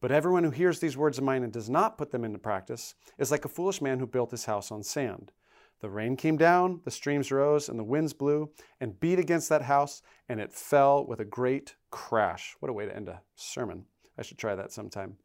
But 0.00 0.12
everyone 0.12 0.44
who 0.44 0.50
hears 0.50 0.80
these 0.80 0.96
words 0.96 1.18
of 1.18 1.24
mine 1.24 1.42
and 1.42 1.52
does 1.52 1.70
not 1.70 1.96
put 1.96 2.10
them 2.10 2.24
into 2.24 2.38
practice 2.38 2.94
is 3.18 3.30
like 3.30 3.44
a 3.44 3.48
foolish 3.48 3.80
man 3.80 3.98
who 3.98 4.06
built 4.06 4.30
his 4.30 4.44
house 4.46 4.70
on 4.70 4.82
sand. 4.82 5.32
The 5.80 5.90
rain 5.90 6.16
came 6.16 6.36
down, 6.36 6.80
the 6.84 6.90
streams 6.90 7.30
rose, 7.30 7.68
and 7.68 7.78
the 7.78 7.84
winds 7.84 8.14
blew 8.14 8.50
and 8.80 8.98
beat 9.00 9.18
against 9.18 9.48
that 9.50 9.62
house, 9.62 10.02
and 10.28 10.40
it 10.40 10.52
fell 10.52 11.06
with 11.06 11.20
a 11.20 11.26
great 11.26 11.76
crash. 11.90 12.56
What 12.60 12.70
a 12.70 12.72
way 12.72 12.86
to 12.86 12.94
end 12.94 13.08
a 13.08 13.20
sermon. 13.34 13.86
I 14.18 14.22
should 14.22 14.38
try 14.38 14.54
that 14.54 14.72
sometime. 14.72 15.16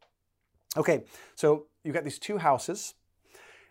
Okay, 0.76 1.04
so 1.34 1.66
you've 1.82 1.94
got 1.94 2.04
these 2.04 2.18
two 2.18 2.38
houses, 2.38 2.94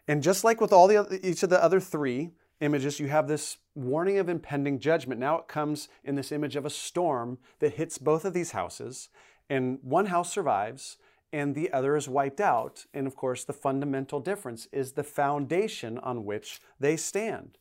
and 0.08 0.24
just 0.24 0.44
like 0.44 0.60
with 0.60 0.74
all 0.74 0.88
the 0.88 0.98
other, 0.98 1.20
each 1.22 1.44
of 1.44 1.50
the 1.50 1.64
other 1.64 1.80
three 1.80 2.32
images, 2.62 3.00
you 3.00 3.08
have 3.08 3.28
this 3.28 3.58
warning 3.76 4.18
of 4.18 4.28
impending 4.28 4.80
judgment. 4.80 5.20
Now 5.20 5.38
it 5.38 5.48
comes 5.48 5.88
in 6.04 6.16
this 6.16 6.32
image 6.32 6.56
of 6.56 6.66
a 6.66 6.70
storm 6.70 7.38
that 7.60 7.76
hits 7.76 7.98
both 7.98 8.26
of 8.26 8.34
these 8.34 8.52
houses, 8.52 9.10
and 9.50 9.80
one 9.82 10.08
house 10.08 10.32
survives, 10.32 10.98
and 11.32 11.56
the 11.56 11.72
other 11.72 11.96
is 11.96 12.10
wiped 12.10 12.42
out. 12.42 12.86
And 12.94 13.08
of 13.08 13.16
course, 13.16 13.44
the 13.44 13.54
fundamental 13.54 14.20
difference 14.20 14.68
is 14.72 14.94
the 14.94 15.04
foundation 15.04 15.98
on 16.00 16.26
which 16.26 16.60
they 16.80 16.98
stand. 16.98 17.58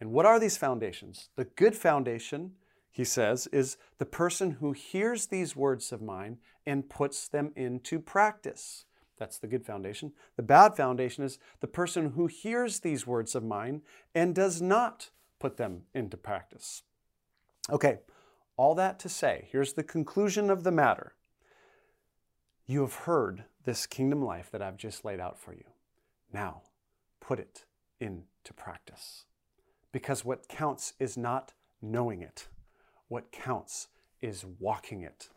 And 0.00 0.12
what 0.12 0.26
are 0.26 0.40
these 0.40 0.56
foundations? 0.56 1.28
The 1.36 1.44
good 1.44 1.76
foundation, 1.76 2.52
he 2.96 3.04
says, 3.04 3.46
is 3.48 3.76
the 3.98 4.06
person 4.06 4.52
who 4.52 4.72
hears 4.72 5.26
these 5.26 5.54
words 5.54 5.92
of 5.92 6.00
mine 6.00 6.38
and 6.64 6.88
puts 6.88 7.28
them 7.28 7.52
into 7.54 8.00
practice. 8.00 8.86
That's 9.18 9.36
the 9.38 9.46
good 9.46 9.66
foundation. 9.66 10.14
The 10.36 10.42
bad 10.42 10.78
foundation 10.78 11.22
is 11.22 11.38
the 11.60 11.66
person 11.66 12.12
who 12.12 12.26
hears 12.26 12.80
these 12.80 13.06
words 13.06 13.34
of 13.34 13.44
mine 13.44 13.82
and 14.14 14.34
does 14.34 14.62
not 14.62 15.10
put 15.38 15.58
them 15.58 15.82
into 15.92 16.16
practice. 16.16 16.84
Okay, 17.68 17.98
all 18.56 18.74
that 18.76 18.98
to 19.00 19.10
say, 19.10 19.46
here's 19.52 19.74
the 19.74 19.82
conclusion 19.82 20.48
of 20.48 20.64
the 20.64 20.72
matter. 20.72 21.16
You 22.64 22.80
have 22.80 22.94
heard 22.94 23.44
this 23.66 23.86
kingdom 23.86 24.24
life 24.24 24.50
that 24.52 24.62
I've 24.62 24.78
just 24.78 25.04
laid 25.04 25.20
out 25.20 25.38
for 25.38 25.52
you. 25.52 25.64
Now, 26.32 26.62
put 27.20 27.38
it 27.40 27.66
into 28.00 28.54
practice. 28.56 29.26
Because 29.92 30.24
what 30.24 30.48
counts 30.48 30.94
is 30.98 31.18
not 31.18 31.52
knowing 31.82 32.22
it, 32.22 32.48
what 33.08 33.32
counts 33.32 33.88
is 34.20 34.44
walking 34.58 35.02
it. 35.02 35.28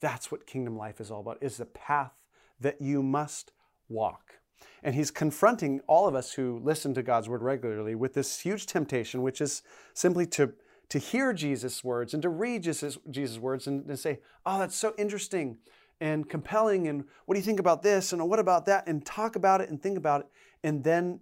That's 0.00 0.30
what 0.30 0.46
kingdom 0.46 0.76
life 0.76 1.00
is 1.00 1.10
all 1.10 1.20
about, 1.20 1.38
is 1.40 1.56
the 1.56 1.66
path 1.66 2.12
that 2.60 2.80
you 2.80 3.02
must 3.02 3.52
walk. 3.88 4.34
And 4.82 4.94
he's 4.94 5.10
confronting 5.10 5.80
all 5.86 6.06
of 6.06 6.14
us 6.14 6.32
who 6.32 6.60
listen 6.62 6.94
to 6.94 7.02
God's 7.02 7.28
word 7.28 7.42
regularly 7.42 7.94
with 7.94 8.14
this 8.14 8.40
huge 8.40 8.66
temptation, 8.66 9.22
which 9.22 9.40
is 9.40 9.62
simply 9.94 10.26
to, 10.26 10.52
to 10.88 10.98
hear 10.98 11.32
Jesus' 11.32 11.82
words 11.82 12.14
and 12.14 12.22
to 12.22 12.28
read 12.28 12.62
Jesus', 12.62 12.98
Jesus 13.10 13.38
words 13.38 13.66
and, 13.66 13.86
and 13.88 13.98
say, 13.98 14.20
Oh, 14.46 14.58
that's 14.58 14.76
so 14.76 14.94
interesting 14.98 15.58
and 16.00 16.28
compelling 16.28 16.86
and 16.86 17.04
what 17.26 17.34
do 17.34 17.40
you 17.40 17.44
think 17.44 17.60
about 17.60 17.82
this 17.82 18.12
and 18.12 18.28
what 18.28 18.38
about 18.38 18.66
that 18.66 18.86
and 18.86 19.04
talk 19.04 19.34
about 19.34 19.60
it 19.60 19.68
and 19.68 19.82
think 19.82 19.98
about 19.98 20.20
it 20.20 20.26
and 20.62 20.84
then 20.84 21.20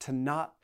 to 0.00 0.12
not 0.12 0.55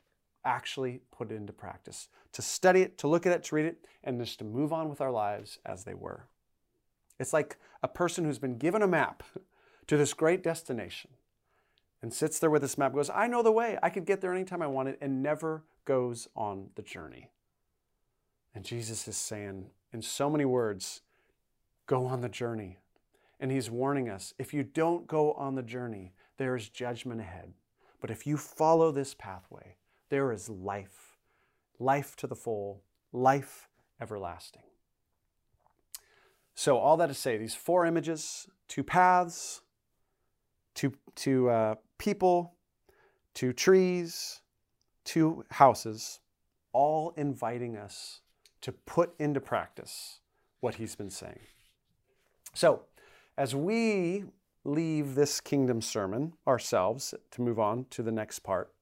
actually 0.45 1.01
put 1.11 1.31
it 1.31 1.35
into 1.35 1.53
practice, 1.53 2.09
to 2.31 2.41
study 2.41 2.81
it, 2.81 2.97
to 2.99 3.07
look 3.07 3.25
at 3.25 3.33
it, 3.33 3.43
to 3.43 3.55
read 3.55 3.65
it, 3.65 3.85
and 4.03 4.19
just 4.19 4.39
to 4.39 4.45
move 4.45 4.73
on 4.73 4.89
with 4.89 5.01
our 5.01 5.11
lives 5.11 5.59
as 5.65 5.83
they 5.83 5.93
were. 5.93 6.27
It's 7.19 7.33
like 7.33 7.57
a 7.81 7.87
person 7.87 8.25
who's 8.25 8.39
been 8.39 8.57
given 8.57 8.81
a 8.81 8.87
map 8.87 9.23
to 9.87 9.97
this 9.97 10.13
great 10.13 10.43
destination 10.43 11.11
and 12.01 12.13
sits 12.13 12.37
there 12.37 12.49
with 12.49 12.61
this 12.61 12.77
map, 12.77 12.93
goes, 12.93 13.09
I 13.09 13.27
know 13.27 13.41
the 13.41 13.51
way. 13.51 13.77
I 13.81 13.89
could 13.89 14.05
get 14.05 14.19
there 14.19 14.33
anytime 14.33 14.61
I 14.61 14.67
wanted, 14.67 14.97
and 14.99 15.23
never 15.23 15.63
goes 15.85 16.27
on 16.35 16.69
the 16.75 16.81
journey. 16.81 17.29
And 18.53 18.65
Jesus 18.65 19.07
is 19.07 19.15
saying, 19.15 19.67
in 19.93 20.01
so 20.01 20.29
many 20.29 20.43
words, 20.43 21.01
go 21.87 22.05
on 22.05 22.19
the 22.19 22.29
journey. 22.29 22.77
And 23.39 23.51
he's 23.51 23.71
warning 23.71 24.09
us 24.09 24.33
if 24.37 24.53
you 24.53 24.63
don't 24.63 25.07
go 25.07 25.31
on 25.33 25.55
the 25.55 25.63
journey, 25.63 26.13
there 26.37 26.55
is 26.55 26.69
judgment 26.69 27.21
ahead. 27.21 27.53
But 28.01 28.11
if 28.11 28.27
you 28.27 28.35
follow 28.35 28.91
this 28.91 29.13
pathway, 29.13 29.77
there 30.13 30.31
is 30.31 30.47
life, 30.47 31.17
life 31.79 32.15
to 32.15 32.27
the 32.27 32.35
full, 32.35 32.83
life 33.11 33.67
everlasting. 33.99 34.61
So, 36.53 36.77
all 36.77 36.97
that 36.97 37.07
to 37.07 37.15
say, 37.15 37.35
these 37.39 37.55
four 37.55 37.87
images, 37.87 38.47
two 38.67 38.83
paths, 38.83 39.63
two, 40.75 40.93
two 41.15 41.49
uh, 41.49 41.75
people, 41.97 42.53
two 43.33 43.53
trees, 43.53 44.41
two 45.03 45.45
houses, 45.49 46.19
all 46.73 47.15
inviting 47.17 47.75
us 47.75 48.21
to 48.61 48.71
put 48.71 49.15
into 49.17 49.41
practice 49.41 50.19
what 50.59 50.75
he's 50.75 50.95
been 50.95 51.09
saying. 51.09 51.39
So, 52.53 52.83
as 53.35 53.55
we 53.55 54.25
leave 54.63 55.15
this 55.15 55.41
kingdom 55.41 55.81
sermon 55.81 56.33
ourselves 56.45 57.15
to 57.31 57.41
move 57.41 57.57
on 57.57 57.87
to 57.89 58.03
the 58.03 58.11
next 58.11 58.41
part, 58.41 58.72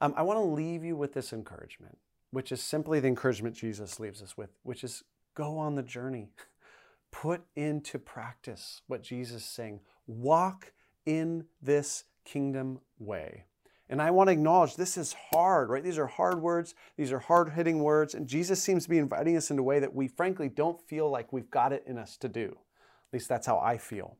um, 0.00 0.14
I 0.16 0.22
want 0.22 0.38
to 0.38 0.44
leave 0.44 0.84
you 0.84 0.96
with 0.96 1.12
this 1.12 1.32
encouragement, 1.32 1.98
which 2.30 2.52
is 2.52 2.62
simply 2.62 3.00
the 3.00 3.08
encouragement 3.08 3.54
Jesus 3.54 4.00
leaves 4.00 4.22
us 4.22 4.36
with, 4.36 4.50
which 4.62 4.84
is 4.84 5.04
go 5.34 5.58
on 5.58 5.74
the 5.74 5.82
journey. 5.82 6.30
Put 7.10 7.42
into 7.56 7.98
practice 7.98 8.82
what 8.86 9.02
Jesus 9.02 9.42
is 9.42 9.48
saying. 9.48 9.80
Walk 10.06 10.72
in 11.06 11.44
this 11.60 12.04
kingdom 12.24 12.78
way. 13.00 13.44
And 13.88 14.00
I 14.00 14.12
want 14.12 14.28
to 14.28 14.32
acknowledge 14.32 14.76
this 14.76 14.96
is 14.96 15.16
hard, 15.32 15.68
right? 15.68 15.82
These 15.82 15.98
are 15.98 16.06
hard 16.06 16.40
words, 16.40 16.76
these 16.96 17.10
are 17.10 17.18
hard 17.18 17.50
hitting 17.50 17.80
words, 17.80 18.14
and 18.14 18.28
Jesus 18.28 18.62
seems 18.62 18.84
to 18.84 18.90
be 18.90 18.98
inviting 18.98 19.36
us 19.36 19.50
in 19.50 19.58
a 19.58 19.62
way 19.64 19.80
that 19.80 19.92
we 19.92 20.06
frankly 20.06 20.48
don't 20.48 20.80
feel 20.88 21.10
like 21.10 21.32
we've 21.32 21.50
got 21.50 21.72
it 21.72 21.82
in 21.88 21.98
us 21.98 22.16
to 22.18 22.28
do. 22.28 22.44
At 22.44 23.14
least 23.14 23.28
that's 23.28 23.48
how 23.48 23.58
I 23.58 23.78
feel. 23.78 24.16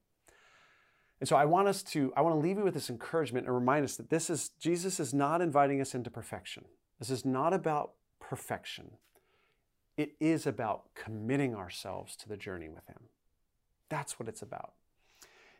And 1.21 1.29
so 1.29 1.37
I 1.37 1.45
want 1.45 1.69
us 1.69 1.83
to, 1.83 2.13
I 2.17 2.23
want 2.23 2.35
to 2.35 2.41
leave 2.41 2.57
you 2.57 2.65
with 2.65 2.75
this 2.75 2.89
encouragement 2.89 3.47
and 3.47 3.55
remind 3.55 3.85
us 3.85 3.97
that 3.97 4.09
this 4.09 4.31
is, 4.31 4.51
Jesus 4.59 4.99
is 4.99 5.13
not 5.13 5.43
inviting 5.43 5.81
us 5.81 5.95
into 5.95 6.11
perfection. 6.11 6.65
This 6.99 7.11
is 7.11 7.25
not 7.25 7.53
about 7.53 7.93
perfection. 8.19 8.93
It 9.99 10.15
is 10.19 10.47
about 10.47 10.95
committing 10.95 11.55
ourselves 11.55 12.17
to 12.17 12.29
the 12.29 12.39
journey 12.39 12.71
with 12.71 12.87
Him. 12.87 13.01
That's 13.91 14.19
what 14.19 14.29
it's 14.29 14.41
about. 14.41 14.73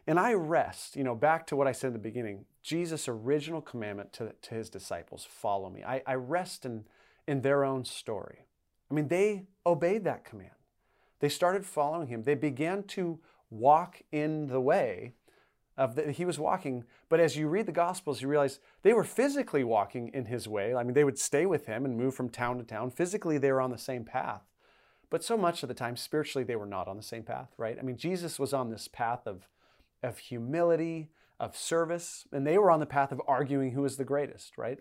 And 0.07 0.19
I 0.19 0.33
rest, 0.33 0.97
you 0.97 1.05
know, 1.05 1.15
back 1.15 1.47
to 1.49 1.57
what 1.57 1.67
I 1.67 1.73
said 1.73 1.89
in 1.89 1.93
the 1.93 1.99
beginning, 1.99 2.47
Jesus' 2.63 3.07
original 3.07 3.61
commandment 3.61 4.13
to, 4.15 4.33
to 4.43 4.55
his 4.55 4.71
disciples, 4.71 5.27
follow 5.29 5.69
me. 5.69 5.85
I, 5.85 6.03
I 6.07 6.15
rest 6.15 6.65
in, 6.65 6.85
in 7.29 7.43
their 7.43 7.65
own 7.65 7.85
story. 7.85 8.47
I 8.91 8.95
mean, 8.95 9.09
they 9.09 9.45
obeyed 9.67 10.05
that 10.05 10.25
command. 10.25 10.51
They 11.21 11.29
started 11.29 11.67
following 11.67 12.09
him. 12.09 12.23
They 12.23 12.35
began 12.35 12.83
to 12.85 13.21
walk 13.51 14.03
in 14.11 14.47
the 14.47 14.61
way 14.61 15.15
of 15.81 15.95
that 15.97 16.11
he 16.11 16.25
was 16.25 16.39
walking. 16.39 16.85
But 17.09 17.21
as 17.21 17.37
you 17.37 17.49
read 17.49 17.67
the 17.67 17.73
Gospels, 17.73 18.21
you 18.21 18.29
realize 18.29 18.61
they 18.83 18.93
were 18.93 19.03
physically 19.03 19.65
walking 19.65 20.11
in 20.15 20.27
his 20.27 20.47
way. 20.47 20.75
I 20.75 20.85
mean, 20.85 20.95
they 20.95 21.05
would 21.05 21.19
stay 21.19 21.47
with 21.47 21.67
him 21.67 21.85
and 21.85 21.97
move 21.97 22.15
from 22.15 22.29
town 22.29 22.59
to 22.59 22.65
town. 22.65 22.91
Physically, 22.91 23.39
they 23.39 23.51
were 23.51 23.63
on 23.63 23.71
the 23.71 23.79
same 23.79 24.05
path. 24.05 24.43
But 25.09 25.25
so 25.25 25.37
much 25.37 25.63
of 25.63 25.69
the 25.69 25.75
time, 25.75 25.97
spiritually, 25.97 26.45
they 26.45 26.55
were 26.55 26.67
not 26.67 26.87
on 26.87 26.97
the 26.97 27.03
same 27.03 27.25
path, 27.25 27.49
right? 27.57 27.79
I 27.79 27.83
mean, 27.83 27.97
Jesus 27.97 28.39
was 28.39 28.53
on 28.53 28.71
this 28.71 28.87
path 28.87 29.27
of 29.27 29.49
of 30.03 30.19
humility, 30.19 31.11
of 31.39 31.57
service, 31.57 32.27
and 32.33 32.47
they 32.47 32.59
were 32.59 32.71
on 32.71 32.81
the 32.81 32.87
path 32.87 33.13
of 33.13 33.21
arguing 33.27 33.73
who 33.73 33.83
was 33.83 33.97
the 33.97 34.05
greatest, 34.05 34.57
right? 34.57 34.79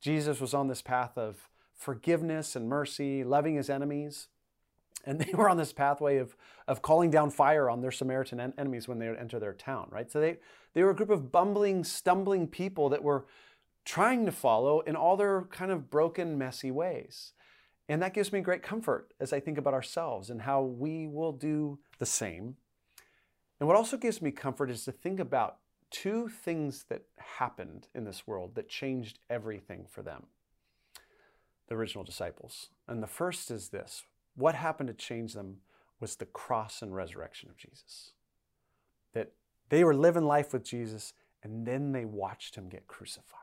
Jesus 0.00 0.40
was 0.40 0.54
on 0.54 0.68
this 0.68 0.82
path 0.82 1.16
of 1.16 1.48
forgiveness 1.74 2.56
and 2.56 2.68
mercy, 2.68 3.24
loving 3.24 3.56
his 3.56 3.70
enemies. 3.70 4.28
And 5.04 5.20
they 5.20 5.32
were 5.34 5.48
on 5.48 5.56
this 5.56 5.72
pathway 5.72 6.18
of, 6.18 6.36
of 6.68 6.82
calling 6.82 7.10
down 7.10 7.30
fire 7.30 7.68
on 7.70 7.80
their 7.80 7.90
Samaritan 7.90 8.40
en- 8.40 8.54
enemies 8.58 8.88
when 8.88 8.98
they 8.98 9.08
would 9.08 9.18
enter 9.18 9.38
their 9.38 9.54
town, 9.54 9.88
right? 9.90 10.10
So 10.10 10.20
they, 10.20 10.38
they 10.74 10.82
were 10.82 10.90
a 10.90 10.96
group 10.96 11.10
of 11.10 11.32
bumbling, 11.32 11.84
stumbling 11.84 12.46
people 12.46 12.88
that 12.90 13.02
were 13.02 13.26
trying 13.84 14.26
to 14.26 14.32
follow 14.32 14.80
in 14.80 14.96
all 14.96 15.16
their 15.16 15.42
kind 15.50 15.70
of 15.70 15.90
broken, 15.90 16.36
messy 16.36 16.70
ways. 16.70 17.32
And 17.88 18.00
that 18.02 18.14
gives 18.14 18.32
me 18.32 18.40
great 18.40 18.62
comfort 18.62 19.12
as 19.18 19.32
I 19.32 19.40
think 19.40 19.58
about 19.58 19.74
ourselves 19.74 20.30
and 20.30 20.42
how 20.42 20.62
we 20.62 21.06
will 21.08 21.32
do 21.32 21.78
the 21.98 22.06
same 22.06 22.56
and 23.60 23.66
what 23.66 23.76
also 23.76 23.98
gives 23.98 24.22
me 24.22 24.30
comfort 24.30 24.70
is 24.70 24.84
to 24.86 24.92
think 24.92 25.20
about 25.20 25.58
two 25.90 26.28
things 26.28 26.86
that 26.88 27.02
happened 27.18 27.88
in 27.94 28.04
this 28.04 28.26
world 28.26 28.54
that 28.54 28.68
changed 28.68 29.18
everything 29.28 29.84
for 29.88 30.02
them 30.02 30.26
the 31.68 31.76
original 31.76 32.02
disciples. 32.02 32.70
And 32.88 33.00
the 33.00 33.06
first 33.06 33.48
is 33.48 33.68
this 33.68 34.02
what 34.36 34.54
happened 34.54 34.88
to 34.88 34.94
change 34.94 35.34
them 35.34 35.58
was 36.00 36.16
the 36.16 36.26
cross 36.26 36.82
and 36.82 36.94
resurrection 36.94 37.50
of 37.50 37.56
Jesus. 37.56 38.12
That 39.12 39.32
they 39.68 39.84
were 39.84 39.94
living 39.94 40.24
life 40.24 40.52
with 40.52 40.64
Jesus, 40.64 41.12
and 41.42 41.66
then 41.66 41.92
they 41.92 42.04
watched 42.04 42.54
him 42.54 42.68
get 42.68 42.86
crucified. 42.86 43.38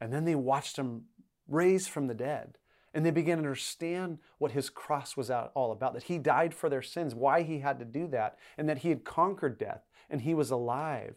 And 0.00 0.12
then 0.12 0.24
they 0.24 0.34
watched 0.34 0.76
him 0.76 1.04
raised 1.48 1.88
from 1.88 2.06
the 2.06 2.14
dead. 2.14 2.58
And 2.94 3.06
they 3.06 3.10
began 3.10 3.38
to 3.38 3.44
understand 3.44 4.18
what 4.38 4.52
his 4.52 4.68
cross 4.68 5.16
was 5.16 5.30
all 5.30 5.72
about 5.72 5.94
that 5.94 6.02
he 6.04 6.18
died 6.18 6.52
for 6.52 6.68
their 6.68 6.82
sins, 6.82 7.14
why 7.14 7.42
he 7.42 7.60
had 7.60 7.78
to 7.78 7.86
do 7.86 8.06
that, 8.08 8.36
and 8.58 8.68
that 8.68 8.78
he 8.78 8.90
had 8.90 9.04
conquered 9.04 9.58
death 9.58 9.82
and 10.10 10.20
he 10.20 10.34
was 10.34 10.50
alive. 10.50 11.16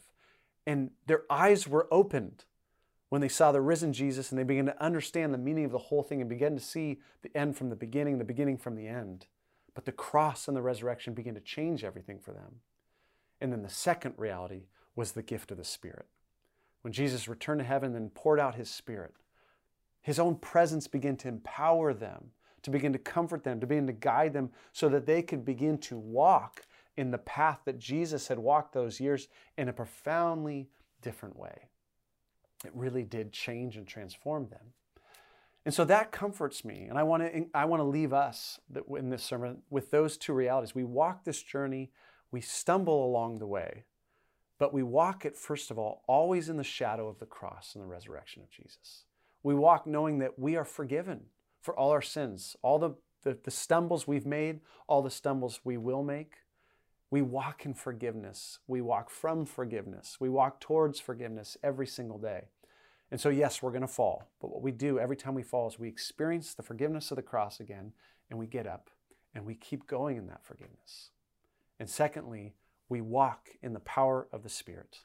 And 0.65 0.91
their 1.05 1.23
eyes 1.29 1.67
were 1.67 1.87
opened 1.91 2.45
when 3.09 3.21
they 3.21 3.29
saw 3.29 3.51
the 3.51 3.61
risen 3.61 3.93
Jesus 3.93 4.31
and 4.31 4.39
they 4.39 4.43
began 4.43 4.65
to 4.65 4.83
understand 4.83 5.33
the 5.33 5.37
meaning 5.37 5.65
of 5.65 5.71
the 5.71 5.77
whole 5.77 6.03
thing 6.03 6.21
and 6.21 6.29
began 6.29 6.55
to 6.55 6.61
see 6.61 6.99
the 7.21 7.35
end 7.37 7.55
from 7.55 7.69
the 7.69 7.75
beginning, 7.75 8.17
the 8.17 8.23
beginning 8.23 8.57
from 8.57 8.75
the 8.75 8.87
end. 8.87 9.27
But 9.73 9.85
the 9.85 9.91
cross 9.91 10.47
and 10.47 10.55
the 10.55 10.61
resurrection 10.61 11.13
began 11.13 11.35
to 11.35 11.41
change 11.41 11.83
everything 11.83 12.19
for 12.19 12.31
them. 12.31 12.61
And 13.41 13.51
then 13.51 13.61
the 13.61 13.69
second 13.69 14.15
reality 14.17 14.63
was 14.95 15.11
the 15.11 15.21
gift 15.21 15.51
of 15.51 15.57
the 15.57 15.63
Spirit. 15.63 16.07
When 16.81 16.93
Jesus 16.93 17.27
returned 17.27 17.59
to 17.59 17.65
heaven 17.65 17.95
and 17.95 18.13
poured 18.13 18.39
out 18.39 18.55
his 18.55 18.69
Spirit, 18.69 19.13
his 20.01 20.19
own 20.19 20.35
presence 20.35 20.87
began 20.87 21.17
to 21.17 21.27
empower 21.27 21.93
them, 21.93 22.31
to 22.61 22.71
begin 22.71 22.93
to 22.93 22.99
comfort 22.99 23.43
them, 23.43 23.59
to 23.59 23.67
begin 23.67 23.87
to 23.87 23.93
guide 23.93 24.33
them 24.33 24.51
so 24.71 24.87
that 24.89 25.05
they 25.05 25.21
could 25.21 25.43
begin 25.43 25.77
to 25.79 25.97
walk 25.97 26.61
in 26.95 27.11
the 27.11 27.17
path 27.17 27.59
that 27.65 27.79
Jesus 27.79 28.27
had 28.27 28.39
walked 28.39 28.73
those 28.73 28.99
years 28.99 29.27
in 29.57 29.67
a 29.67 29.73
profoundly 29.73 30.69
different 31.01 31.35
way. 31.35 31.69
It 32.63 32.71
really 32.73 33.03
did 33.03 33.31
change 33.31 33.75
and 33.75 33.87
transform 33.87 34.47
them. 34.49 34.73
And 35.65 35.73
so 35.73 35.83
that 35.85 36.11
comforts 36.11 36.63
me. 36.63 36.85
And 36.89 36.97
I 36.97 37.03
want 37.03 37.23
to, 37.23 37.45
I 37.53 37.65
want 37.65 37.79
to 37.79 37.85
leave 37.85 38.13
us 38.13 38.59
in 38.97 39.09
this 39.09 39.23
sermon 39.23 39.63
with 39.69 39.91
those 39.91 40.15
two 40.15 40.33
realities. 40.33 40.75
We 40.75 40.83
walk 40.83 41.23
this 41.23 41.41
journey, 41.41 41.91
we 42.31 42.39
stumble 42.41 43.05
along 43.05 43.39
the 43.39 43.47
way, 43.47 43.83
but 44.59 44.73
we 44.73 44.83
walk 44.83 45.25
it, 45.25 45.35
first 45.35 45.71
of 45.71 45.79
all, 45.79 46.03
always 46.07 46.49
in 46.49 46.57
the 46.57 46.63
shadow 46.63 47.07
of 47.07 47.19
the 47.19 47.25
cross 47.25 47.73
and 47.73 47.83
the 47.83 47.87
resurrection 47.87 48.43
of 48.43 48.49
Jesus. 48.49 49.05
We 49.43 49.55
walk 49.55 49.85
knowing 49.85 50.19
that 50.19 50.39
we 50.39 50.55
are 50.55 50.65
forgiven 50.65 51.25
for 51.61 51.77
all 51.77 51.89
our 51.89 52.01
sins, 52.01 52.55
all 52.61 52.79
the, 52.79 52.91
the, 53.23 53.37
the 53.43 53.51
stumbles 53.51 54.07
we've 54.07 54.25
made, 54.25 54.61
all 54.87 55.01
the 55.01 55.09
stumbles 55.09 55.59
we 55.63 55.77
will 55.77 56.03
make. 56.03 56.33
We 57.15 57.21
walk 57.21 57.65
in 57.65 57.73
forgiveness. 57.73 58.59
We 58.67 58.81
walk 58.81 59.09
from 59.09 59.45
forgiveness. 59.45 60.17
We 60.19 60.27
walk 60.27 60.59
towards 60.59 60.99
forgiveness 60.99 61.55
every 61.63 61.87
single 61.87 62.17
day. 62.17 62.49
And 63.09 63.21
so, 63.21 63.29
yes, 63.29 63.63
we're 63.63 63.71
going 63.71 63.83
to 63.83 63.87
fall. 63.87 64.27
But 64.41 64.51
what 64.51 64.61
we 64.61 64.73
do 64.73 64.99
every 64.99 65.15
time 65.15 65.33
we 65.33 65.41
fall 65.41 65.69
is 65.69 65.79
we 65.79 65.87
experience 65.87 66.53
the 66.53 66.61
forgiveness 66.61 67.11
of 67.11 67.15
the 67.15 67.21
cross 67.21 67.61
again, 67.61 67.93
and 68.29 68.37
we 68.37 68.47
get 68.47 68.67
up 68.67 68.89
and 69.33 69.45
we 69.45 69.55
keep 69.55 69.87
going 69.87 70.17
in 70.17 70.27
that 70.27 70.43
forgiveness. 70.43 71.11
And 71.79 71.89
secondly, 71.89 72.53
we 72.89 72.99
walk 72.99 73.51
in 73.63 73.71
the 73.71 73.79
power 73.79 74.27
of 74.33 74.43
the 74.43 74.49
Spirit. 74.49 74.99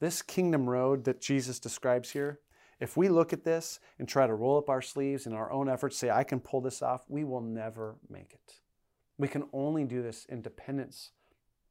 This 0.00 0.20
kingdom 0.20 0.68
road 0.68 1.04
that 1.04 1.22
Jesus 1.22 1.58
describes 1.58 2.10
here 2.10 2.40
if 2.78 2.94
we 2.94 3.08
look 3.08 3.32
at 3.32 3.44
this 3.44 3.80
and 3.98 4.06
try 4.06 4.26
to 4.26 4.34
roll 4.34 4.58
up 4.58 4.68
our 4.68 4.82
sleeves 4.82 5.24
in 5.26 5.32
our 5.32 5.50
own 5.50 5.70
efforts, 5.70 5.96
say, 5.96 6.10
I 6.10 6.24
can 6.24 6.40
pull 6.40 6.60
this 6.60 6.82
off, 6.82 7.06
we 7.08 7.24
will 7.24 7.40
never 7.40 7.96
make 8.10 8.34
it. 8.34 8.60
We 9.16 9.28
can 9.28 9.44
only 9.54 9.84
do 9.84 10.02
this 10.02 10.26
in 10.26 10.42
dependence 10.42 11.12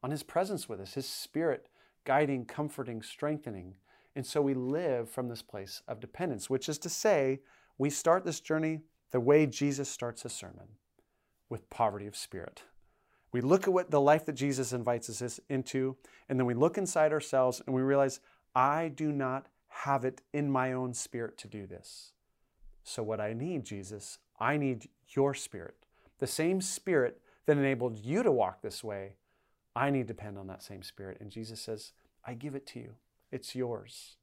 on 0.03 0.11
His 0.11 0.23
presence 0.23 0.67
with 0.67 0.79
us, 0.79 0.93
His 0.93 1.07
Spirit 1.07 1.67
guiding, 2.05 2.45
comforting, 2.45 3.01
strengthening. 3.01 3.75
And 4.15 4.25
so 4.25 4.41
we 4.41 4.53
live 4.53 5.09
from 5.09 5.29
this 5.29 5.41
place 5.41 5.81
of 5.87 5.99
dependence, 5.99 6.49
which 6.49 6.67
is 6.67 6.77
to 6.79 6.89
say, 6.89 7.39
we 7.77 7.89
start 7.89 8.25
this 8.25 8.39
journey 8.39 8.81
the 9.11 9.19
way 9.19 9.45
Jesus 9.45 9.89
starts 9.89 10.23
his 10.23 10.33
sermon 10.33 10.67
with 11.49 11.69
poverty 11.69 12.07
of 12.07 12.15
spirit. 12.15 12.63
We 13.31 13.41
look 13.41 13.63
at 13.63 13.73
what 13.73 13.91
the 13.91 14.01
life 14.01 14.25
that 14.25 14.33
Jesus 14.33 14.73
invites 14.73 15.09
us 15.21 15.39
into, 15.49 15.95
and 16.27 16.39
then 16.39 16.45
we 16.45 16.53
look 16.53 16.77
inside 16.77 17.13
ourselves 17.13 17.61
and 17.65 17.75
we 17.75 17.81
realize, 17.81 18.19
I 18.53 18.89
do 18.89 19.11
not 19.11 19.47
have 19.69 20.03
it 20.03 20.21
in 20.33 20.51
my 20.51 20.73
own 20.73 20.93
spirit 20.93 21.37
to 21.39 21.47
do 21.47 21.65
this. 21.65 22.11
So, 22.83 23.03
what 23.03 23.21
I 23.21 23.33
need, 23.33 23.63
Jesus, 23.63 24.17
I 24.39 24.57
need 24.57 24.89
your 25.09 25.33
spirit. 25.33 25.75
The 26.19 26.27
same 26.27 26.59
spirit 26.59 27.21
that 27.45 27.57
enabled 27.57 27.99
you 27.99 28.21
to 28.21 28.31
walk 28.31 28.61
this 28.61 28.83
way, 28.83 29.15
I 29.75 29.89
need 29.89 30.07
to 30.07 30.13
depend 30.13 30.37
on 30.37 30.47
that 30.47 30.63
same 30.63 30.83
spirit. 30.83 31.17
And 31.21 31.31
Jesus 31.31 31.61
says, 31.61 31.93
I 32.25 32.33
give 32.33 32.55
it 32.55 32.67
to 32.67 32.79
you. 32.79 32.95
It's 33.31 33.55
yours. 33.55 34.17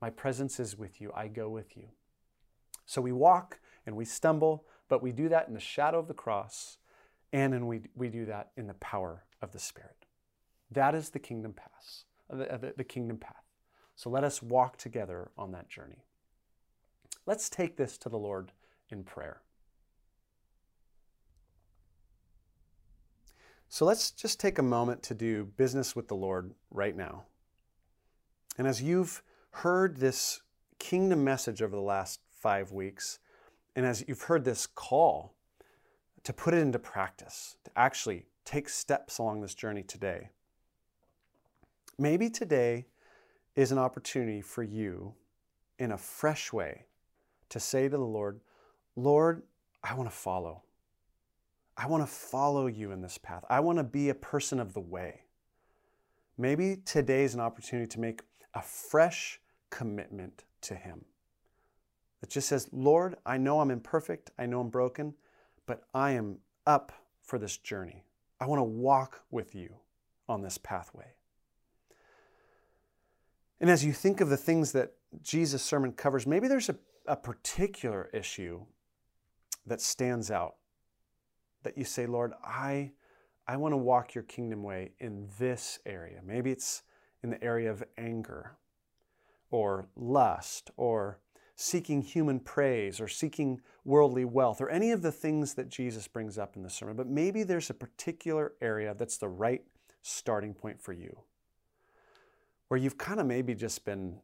My 0.00 0.10
presence 0.10 0.58
is 0.58 0.78
with 0.78 1.00
you. 1.00 1.12
I 1.14 1.28
go 1.28 1.48
with 1.48 1.76
you. 1.76 1.88
So 2.86 3.02
we 3.02 3.12
walk 3.12 3.60
and 3.86 3.96
we 3.96 4.04
stumble, 4.04 4.64
but 4.88 5.02
we 5.02 5.12
do 5.12 5.28
that 5.28 5.48
in 5.48 5.54
the 5.54 5.60
shadow 5.60 5.98
of 5.98 6.08
the 6.08 6.14
cross, 6.14 6.78
and 7.32 7.52
then 7.52 7.66
we, 7.66 7.82
we 7.94 8.08
do 8.08 8.24
that 8.26 8.50
in 8.56 8.66
the 8.66 8.74
power 8.74 9.24
of 9.42 9.52
the 9.52 9.58
Spirit. 9.58 10.06
That 10.70 10.94
is 10.94 11.10
the 11.10 11.18
kingdom 11.18 11.52
path, 11.52 12.04
uh, 12.30 12.36
the, 12.36 12.54
uh, 12.54 12.56
the, 12.56 12.74
the 12.78 12.84
kingdom 12.84 13.18
path. 13.18 13.44
So 13.96 14.08
let 14.08 14.24
us 14.24 14.42
walk 14.42 14.76
together 14.76 15.30
on 15.36 15.52
that 15.52 15.68
journey. 15.68 16.04
Let's 17.26 17.50
take 17.50 17.76
this 17.76 17.98
to 17.98 18.08
the 18.08 18.18
Lord 18.18 18.52
in 18.90 19.04
prayer. 19.04 19.42
So 23.68 23.84
let's 23.84 24.10
just 24.10 24.40
take 24.40 24.58
a 24.58 24.62
moment 24.62 25.02
to 25.04 25.14
do 25.14 25.44
business 25.44 25.94
with 25.94 26.08
the 26.08 26.16
Lord 26.16 26.54
right 26.70 26.96
now. 26.96 27.24
And 28.56 28.66
as 28.66 28.82
you've 28.82 29.22
heard 29.50 29.98
this 29.98 30.40
kingdom 30.78 31.22
message 31.22 31.60
over 31.60 31.76
the 31.76 31.82
last 31.82 32.20
five 32.30 32.72
weeks, 32.72 33.18
and 33.76 33.84
as 33.84 34.04
you've 34.08 34.22
heard 34.22 34.44
this 34.44 34.66
call 34.66 35.34
to 36.24 36.32
put 36.32 36.54
it 36.54 36.58
into 36.58 36.78
practice, 36.78 37.56
to 37.64 37.70
actually 37.76 38.24
take 38.44 38.68
steps 38.68 39.18
along 39.18 39.42
this 39.42 39.54
journey 39.54 39.82
today, 39.82 40.30
maybe 41.98 42.30
today 42.30 42.86
is 43.54 43.70
an 43.70 43.78
opportunity 43.78 44.40
for 44.40 44.62
you 44.62 45.14
in 45.78 45.92
a 45.92 45.98
fresh 45.98 46.52
way 46.52 46.86
to 47.50 47.60
say 47.60 47.84
to 47.88 47.96
the 47.96 47.98
Lord, 47.98 48.40
Lord, 48.96 49.42
I 49.84 49.94
want 49.94 50.08
to 50.08 50.16
follow. 50.16 50.62
I 51.80 51.86
want 51.86 52.02
to 52.02 52.12
follow 52.12 52.66
you 52.66 52.90
in 52.90 53.00
this 53.00 53.18
path. 53.18 53.44
I 53.48 53.60
want 53.60 53.78
to 53.78 53.84
be 53.84 54.08
a 54.08 54.14
person 54.14 54.58
of 54.58 54.74
the 54.74 54.80
way. 54.80 55.22
Maybe 56.36 56.76
today 56.84 57.22
is 57.22 57.34
an 57.34 57.40
opportunity 57.40 57.86
to 57.86 58.00
make 58.00 58.22
a 58.52 58.60
fresh 58.60 59.40
commitment 59.70 60.44
to 60.62 60.74
Him 60.74 61.04
that 62.20 62.30
just 62.30 62.48
says, 62.48 62.68
Lord, 62.72 63.16
I 63.24 63.38
know 63.38 63.60
I'm 63.60 63.70
imperfect, 63.70 64.32
I 64.36 64.46
know 64.46 64.60
I'm 64.60 64.70
broken, 64.70 65.14
but 65.66 65.84
I 65.94 66.12
am 66.12 66.38
up 66.66 66.90
for 67.22 67.38
this 67.38 67.56
journey. 67.56 68.02
I 68.40 68.46
want 68.46 68.58
to 68.58 68.64
walk 68.64 69.22
with 69.30 69.54
you 69.54 69.76
on 70.28 70.42
this 70.42 70.58
pathway. 70.58 71.12
And 73.60 73.70
as 73.70 73.84
you 73.84 73.92
think 73.92 74.20
of 74.20 74.30
the 74.30 74.36
things 74.36 74.72
that 74.72 74.94
Jesus' 75.22 75.62
sermon 75.62 75.92
covers, 75.92 76.26
maybe 76.26 76.48
there's 76.48 76.68
a, 76.68 76.76
a 77.06 77.16
particular 77.16 78.10
issue 78.12 78.62
that 79.66 79.80
stands 79.80 80.30
out 80.30 80.56
that 81.62 81.76
you 81.76 81.84
say, 81.84 82.06
Lord, 82.06 82.32
I, 82.44 82.92
I 83.46 83.56
want 83.56 83.72
to 83.72 83.76
walk 83.78 84.14
your 84.14 84.24
kingdom 84.24 84.62
way 84.62 84.92
in 84.98 85.28
this 85.38 85.78
area. 85.86 86.20
Maybe 86.24 86.50
it's 86.50 86.82
in 87.22 87.30
the 87.30 87.42
area 87.42 87.70
of 87.70 87.82
anger 87.96 88.56
or 89.50 89.88
lust 89.96 90.70
or 90.76 91.18
seeking 91.56 92.02
human 92.02 92.38
praise 92.38 93.00
or 93.00 93.08
seeking 93.08 93.60
worldly 93.84 94.24
wealth 94.24 94.60
or 94.60 94.68
any 94.68 94.92
of 94.92 95.02
the 95.02 95.10
things 95.10 95.54
that 95.54 95.68
Jesus 95.68 96.06
brings 96.06 96.38
up 96.38 96.56
in 96.56 96.62
the 96.62 96.70
sermon. 96.70 96.96
But 96.96 97.08
maybe 97.08 97.42
there's 97.42 97.70
a 97.70 97.74
particular 97.74 98.52
area 98.60 98.94
that's 98.96 99.18
the 99.18 99.28
right 99.28 99.62
starting 100.02 100.54
point 100.54 100.80
for 100.80 100.92
you 100.92 101.18
where 102.68 102.78
you've 102.78 102.98
kind 102.98 103.18
of 103.18 103.26
maybe 103.26 103.54
just 103.54 103.84
been 103.84 104.20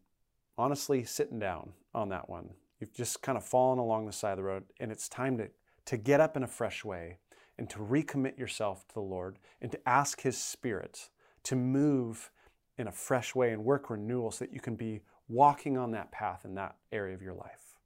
honestly 0.56 1.02
sitting 1.02 1.38
down 1.38 1.72
on 1.94 2.10
that 2.10 2.28
one. 2.28 2.50
You've 2.78 2.94
just 2.94 3.22
kind 3.22 3.36
of 3.36 3.44
fallen 3.44 3.78
along 3.78 4.06
the 4.06 4.12
side 4.12 4.32
of 4.32 4.36
the 4.36 4.44
road, 4.44 4.64
and 4.78 4.92
it's 4.92 5.08
time 5.08 5.38
to, 5.38 5.48
to 5.86 5.96
get 5.96 6.20
up 6.20 6.36
in 6.36 6.42
a 6.42 6.46
fresh 6.46 6.84
way 6.84 7.18
and 7.58 7.70
to 7.70 7.78
recommit 7.78 8.38
yourself 8.38 8.86
to 8.88 8.94
the 8.94 9.00
Lord 9.00 9.38
and 9.60 9.70
to 9.72 9.88
ask 9.88 10.20
His 10.22 10.36
Spirit 10.36 11.10
to 11.44 11.56
move 11.56 12.30
in 12.76 12.88
a 12.88 12.92
fresh 12.92 13.34
way 13.34 13.52
and 13.52 13.64
work 13.64 13.90
renewal 13.90 14.30
so 14.30 14.44
that 14.44 14.52
you 14.52 14.60
can 14.60 14.74
be 14.74 15.02
walking 15.28 15.78
on 15.78 15.92
that 15.92 16.10
path 16.10 16.44
in 16.44 16.54
that 16.56 16.76
area 16.92 17.14
of 17.14 17.22
your 17.22 17.34
life. 17.34 17.78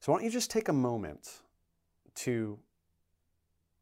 So, 0.00 0.12
why 0.12 0.18
don't 0.18 0.24
you 0.24 0.30
just 0.30 0.50
take 0.50 0.68
a 0.68 0.72
moment 0.72 1.40
to 2.16 2.58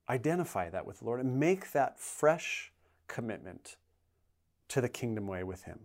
identify 0.09 0.71
that 0.71 0.87
with 0.87 1.01
the 1.01 1.05
Lord 1.05 1.21
and 1.21 1.39
make 1.39 1.73
that 1.73 1.99
fresh 1.99 2.73
commitment 3.07 3.77
to 4.69 4.81
the 4.81 4.89
kingdom 4.89 5.27
way 5.27 5.45
with 5.45 5.65
Him? 5.65 5.81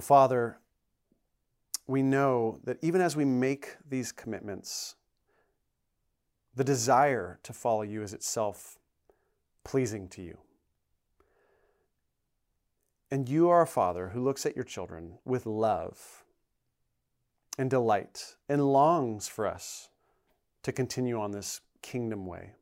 Well, 0.00 0.06
Father, 0.06 0.56
we 1.86 2.02
know 2.02 2.58
that 2.64 2.78
even 2.80 3.02
as 3.02 3.16
we 3.16 3.26
make 3.26 3.76
these 3.86 4.12
commitments, 4.12 4.94
the 6.54 6.64
desire 6.64 7.38
to 7.42 7.52
follow 7.52 7.82
you 7.82 8.02
is 8.02 8.14
itself 8.14 8.78
pleasing 9.62 10.08
to 10.08 10.22
you. 10.22 10.38
And 13.10 13.28
you 13.28 13.50
are 13.50 13.60
a 13.60 13.66
father 13.66 14.08
who 14.08 14.24
looks 14.24 14.46
at 14.46 14.56
your 14.56 14.64
children 14.64 15.18
with 15.26 15.44
love 15.44 16.24
and 17.58 17.68
delight 17.68 18.36
and 18.48 18.72
longs 18.72 19.28
for 19.28 19.46
us 19.46 19.90
to 20.62 20.72
continue 20.72 21.20
on 21.20 21.32
this 21.32 21.60
kingdom 21.82 22.24
way. 22.24 22.52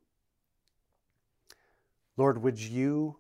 Lord, 2.17 2.43
would 2.43 2.59
you 2.59 3.19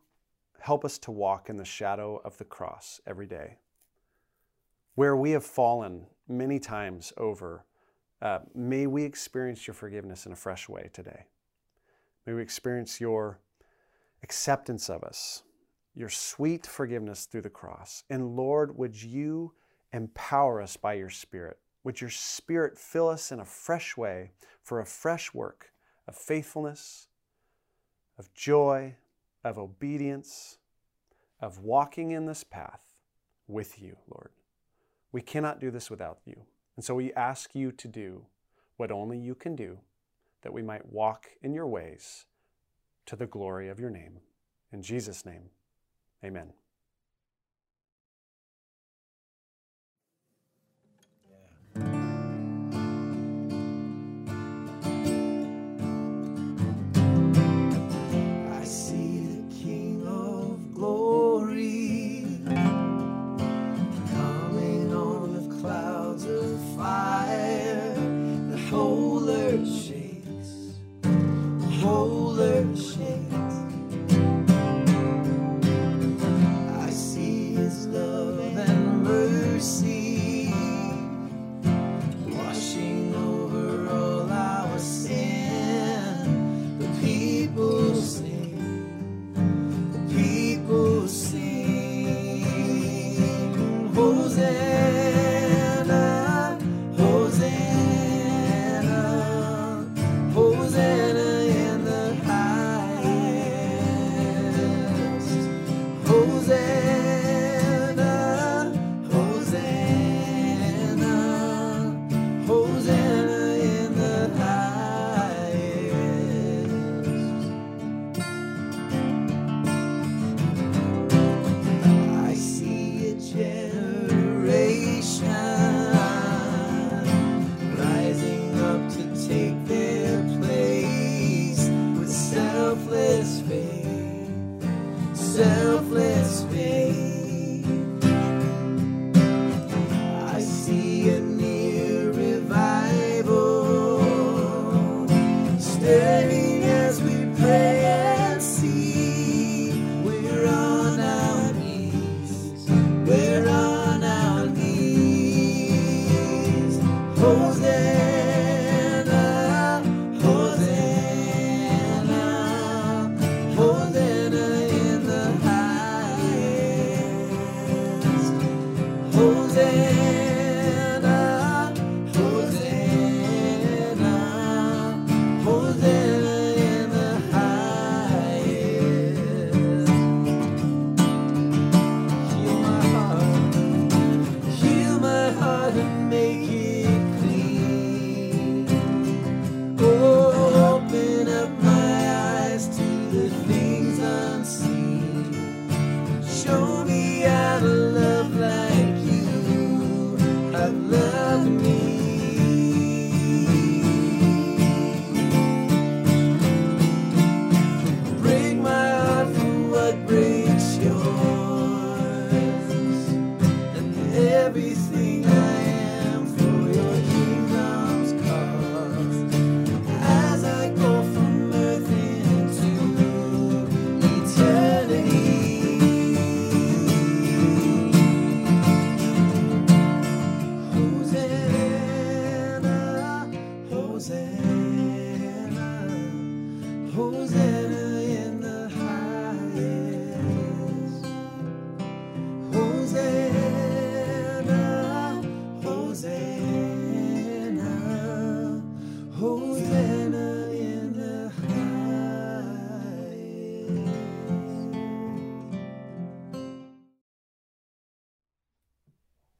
help 0.58 0.84
us 0.84 0.98
to 0.98 1.12
walk 1.12 1.48
in 1.48 1.56
the 1.56 1.64
shadow 1.64 2.20
of 2.24 2.36
the 2.38 2.44
cross 2.44 3.00
every 3.06 3.28
day? 3.28 3.58
Where 4.98 5.14
we 5.14 5.30
have 5.30 5.44
fallen 5.44 6.04
many 6.26 6.58
times 6.58 7.12
over, 7.18 7.64
uh, 8.20 8.40
may 8.52 8.84
we 8.84 9.04
experience 9.04 9.64
your 9.64 9.74
forgiveness 9.74 10.26
in 10.26 10.32
a 10.32 10.34
fresh 10.34 10.68
way 10.68 10.90
today. 10.92 11.24
May 12.26 12.32
we 12.32 12.42
experience 12.42 13.00
your 13.00 13.38
acceptance 14.24 14.90
of 14.90 15.04
us, 15.04 15.44
your 15.94 16.08
sweet 16.08 16.66
forgiveness 16.66 17.26
through 17.26 17.42
the 17.42 17.48
cross. 17.48 18.02
And 18.10 18.34
Lord, 18.34 18.76
would 18.76 19.00
you 19.00 19.52
empower 19.92 20.60
us 20.60 20.76
by 20.76 20.94
your 20.94 21.10
Spirit? 21.10 21.58
Would 21.84 22.00
your 22.00 22.10
Spirit 22.10 22.76
fill 22.76 23.08
us 23.08 23.30
in 23.30 23.38
a 23.38 23.44
fresh 23.44 23.96
way 23.96 24.32
for 24.64 24.80
a 24.80 24.84
fresh 24.84 25.32
work 25.32 25.70
of 26.08 26.16
faithfulness, 26.16 27.06
of 28.18 28.34
joy, 28.34 28.96
of 29.44 29.58
obedience, 29.58 30.58
of 31.40 31.60
walking 31.60 32.10
in 32.10 32.26
this 32.26 32.42
path 32.42 32.96
with 33.46 33.80
you, 33.80 33.96
Lord. 34.08 34.30
We 35.12 35.22
cannot 35.22 35.60
do 35.60 35.70
this 35.70 35.90
without 35.90 36.18
you. 36.24 36.42
And 36.76 36.84
so 36.84 36.94
we 36.94 37.12
ask 37.14 37.54
you 37.54 37.72
to 37.72 37.88
do 37.88 38.26
what 38.76 38.92
only 38.92 39.18
you 39.18 39.34
can 39.34 39.56
do, 39.56 39.78
that 40.42 40.52
we 40.52 40.62
might 40.62 40.92
walk 40.92 41.26
in 41.42 41.52
your 41.52 41.66
ways 41.66 42.26
to 43.06 43.16
the 43.16 43.26
glory 43.26 43.68
of 43.68 43.80
your 43.80 43.90
name. 43.90 44.20
In 44.72 44.82
Jesus' 44.82 45.24
name, 45.24 45.50
amen. 46.22 46.52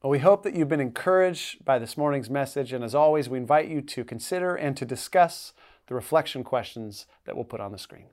Well, 0.09 0.17
we 0.17 0.23
hope 0.23 0.41
that 0.41 0.55
you've 0.55 0.69
been 0.69 0.79
encouraged 0.79 1.63
by 1.63 1.77
this 1.77 1.95
morning's 1.95 2.31
message. 2.31 2.73
And 2.73 2.83
as 2.83 2.95
always, 2.95 3.29
we 3.29 3.37
invite 3.37 3.67
you 3.67 3.79
to 3.79 4.03
consider 4.03 4.55
and 4.55 4.75
to 4.75 4.83
discuss 4.83 5.53
the 5.85 5.93
reflection 5.93 6.43
questions 6.43 7.05
that 7.25 7.35
we'll 7.35 7.45
put 7.45 7.59
on 7.59 7.71
the 7.71 7.77
screen. 7.77 8.07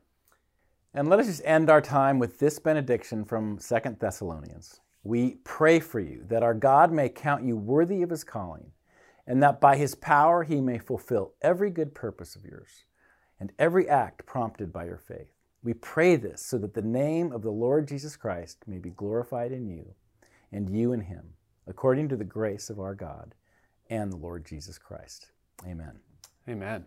And 0.93 1.09
let 1.09 1.21
us 1.21 1.27
just 1.27 1.41
end 1.47 1.71
our 1.71 1.81
time 1.81 2.19
with 2.19 2.39
this 2.39 2.59
benediction 2.59 3.25
from 3.25 3.59
Second 3.59 3.99
Thessalonians. 3.99 4.81
We 5.05 5.37
pray 5.43 5.81
for 5.81 5.99
you 5.99 6.23
that 6.29 6.43
our 6.43 6.53
God 6.53 6.93
may 6.93 7.09
count 7.09 7.45
you 7.45 7.57
worthy 7.57 8.03
of 8.03 8.11
his 8.11 8.25
calling, 8.25 8.73
and 9.27 9.43
that 9.43 9.59
by 9.59 9.79
his 9.79 9.95
power 9.95 10.45
he 10.45 10.61
may 10.61 10.77
fulfill 10.77 11.33
every 11.41 11.71
good 11.71 11.95
purpose 11.95 12.37
of 12.37 12.45
yours 12.45 12.85
and 13.41 13.55
every 13.59 13.89
act 13.89 14.27
prompted 14.27 14.71
by 14.71 14.85
your 14.85 14.99
faith. 14.99 15.33
We 15.63 15.73
pray 15.73 16.17
this 16.17 16.43
so 16.43 16.59
that 16.59 16.75
the 16.75 16.83
name 16.83 17.33
of 17.33 17.41
the 17.41 17.51
Lord 17.51 17.89
Jesus 17.89 18.17
Christ 18.17 18.65
may 18.67 18.77
be 18.77 18.91
glorified 18.91 19.51
in 19.51 19.67
you 19.67 19.95
and 20.53 20.69
you 20.69 20.93
in 20.93 21.01
him, 21.01 21.36
according 21.67 22.09
to 22.09 22.17
the 22.17 22.25
grace 22.25 22.71
of 22.71 22.81
our 22.81 22.95
God 22.95 23.35
and 23.91 24.13
the 24.13 24.17
Lord 24.17 24.45
Jesus 24.45 24.79
Christ. 24.79 25.31
Amen. 25.67 26.01
Amen. 26.49 26.87